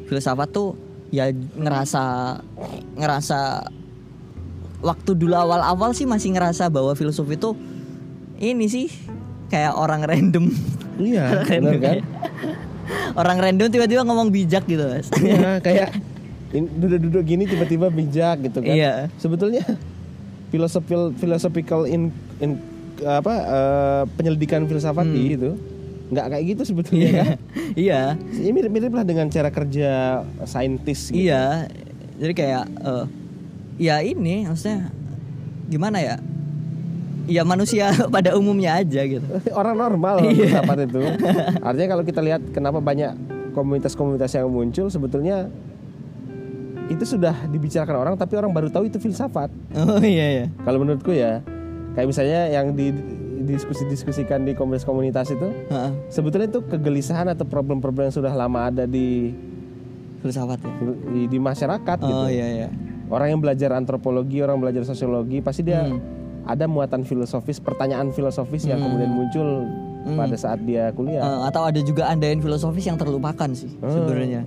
filsafat 0.08 0.48
tuh 0.54 0.78
ya 1.12 1.28
ngerasa 1.32 2.02
ngerasa 2.98 3.68
waktu 4.84 5.10
dulu 5.16 5.34
awal-awal 5.34 5.96
sih 5.96 6.04
masih 6.04 6.36
ngerasa 6.36 6.68
bahwa 6.68 6.92
filosofi 6.92 7.36
itu 7.38 7.56
ini 8.40 8.66
sih 8.68 8.86
kayak 9.48 9.74
orang 9.76 10.02
random. 10.04 10.50
iya 10.98 11.42
benar 11.50 11.78
kan 11.82 11.98
orang 13.14 13.38
random 13.40 13.68
tiba-tiba 13.70 14.02
ngomong 14.04 14.28
bijak 14.30 14.64
gitu, 14.68 14.84
Mas. 14.84 15.08
Iya, 15.18 15.58
kayak 15.62 15.90
duduk-duduk 16.80 17.24
gini 17.26 17.44
tiba-tiba 17.48 17.90
bijak 17.90 18.44
gitu 18.46 18.58
kan. 18.62 18.74
Iya. 18.74 18.94
Sebetulnya 19.18 19.64
philosophical 20.48 21.12
philosophical 21.14 21.80
in, 21.84 22.08
in 22.38 22.58
apa 23.02 23.34
eh, 23.34 24.02
penyelidikan 24.14 24.64
filsafati 24.64 25.22
itu 25.34 25.50
nggak 26.04 26.26
kayak 26.30 26.44
gitu 26.54 26.62
sebetulnya 26.64 27.10
kan. 27.16 27.28
Iya. 27.74 28.14
Ini 28.14 28.54
mirip-mirip 28.54 28.92
lah 28.92 29.02
dengan 29.02 29.26
cara 29.26 29.50
kerja 29.50 30.22
saintis 30.44 31.10
gitu. 31.10 31.26
Iya, 31.26 31.66
jadi 32.20 32.32
kayak 32.32 32.64
eh, 32.70 33.04
ya 33.82 33.98
ini 33.98 34.46
maksudnya 34.46 34.94
gimana 35.66 35.98
ya? 35.98 36.16
Ya 37.24 37.42
manusia 37.42 37.90
pada 38.14 38.36
umumnya 38.38 38.78
aja 38.78 39.02
gitu. 39.02 39.26
Orang 39.58 39.74
normal 39.74 40.22
Iya. 40.22 40.60
filsafat 40.60 40.78
itu. 40.86 41.02
Artinya 41.64 41.88
kalau 41.90 42.04
kita 42.04 42.20
lihat 42.22 42.42
kenapa 42.52 42.78
banyak 42.78 43.10
komunitas-komunitas 43.56 44.34
yang 44.34 44.46
muncul 44.50 44.86
sebetulnya 44.86 45.50
itu 46.86 47.04
sudah 47.06 47.32
dibicarakan 47.46 47.96
orang 47.96 48.14
tapi 48.14 48.34
orang 48.34 48.50
baru 48.50 48.68
tahu 48.68 48.86
itu 48.86 48.98
filsafat. 48.98 49.48
Oh 49.74 50.00
iya 50.00 50.42
ya. 50.42 50.46
Kalau 50.60 50.78
menurutku 50.78 51.10
ya, 51.10 51.40
kayak 51.92 52.06
misalnya 52.06 52.40
yang 52.48 52.72
di 52.72 52.92
diskusi-diskusikan 53.44 54.42
di 54.42 54.52
komunitas-komunitas 54.52 55.28
itu, 55.30 55.48
Heeh, 55.68 55.90
sebetulnya 56.08 56.48
itu 56.48 56.60
kegelisahan 56.62 57.28
atau 57.28 57.44
problem-problem 57.44 58.08
yang 58.08 58.14
sudah 58.14 58.32
lama 58.32 58.68
ada 58.68 58.84
di 58.84 59.36
filsafat 60.20 60.58
ya. 60.58 60.72
di, 61.10 61.22
di 61.26 61.38
masyarakat 61.38 61.96
gitu. 62.00 62.16
Oh 62.18 62.28
iya 62.28 62.46
iya. 62.54 62.68
Orang 63.06 63.28
yang 63.28 63.40
belajar 63.40 63.68
antropologi, 63.70 64.40
orang 64.40 64.56
belajar 64.58 64.82
sosiologi, 64.82 65.38
pasti 65.38 65.60
dia 65.62 65.84
Hmm. 65.84 66.00
ada 66.44 66.64
muatan 66.64 67.04
filosofis, 67.04 67.56
pertanyaan 67.56 68.08
filosofis 68.10 68.64
yang 68.64 68.76
kemudian 68.78 69.08
muncul 69.08 69.68
pada 70.10 70.32
saat 70.34 70.60
dia 70.60 70.88
kuliah. 70.90 71.20
Eh, 71.20 71.40
atau 71.44 71.64
ada 71.64 71.80
juga 71.80 72.08
andaian 72.08 72.36
filosofis 72.38 72.84
yang 72.84 72.96
terlupakan 72.96 73.48
sih 73.52 73.72
Oh. 73.78 73.88
sebenarnya. 73.90 74.44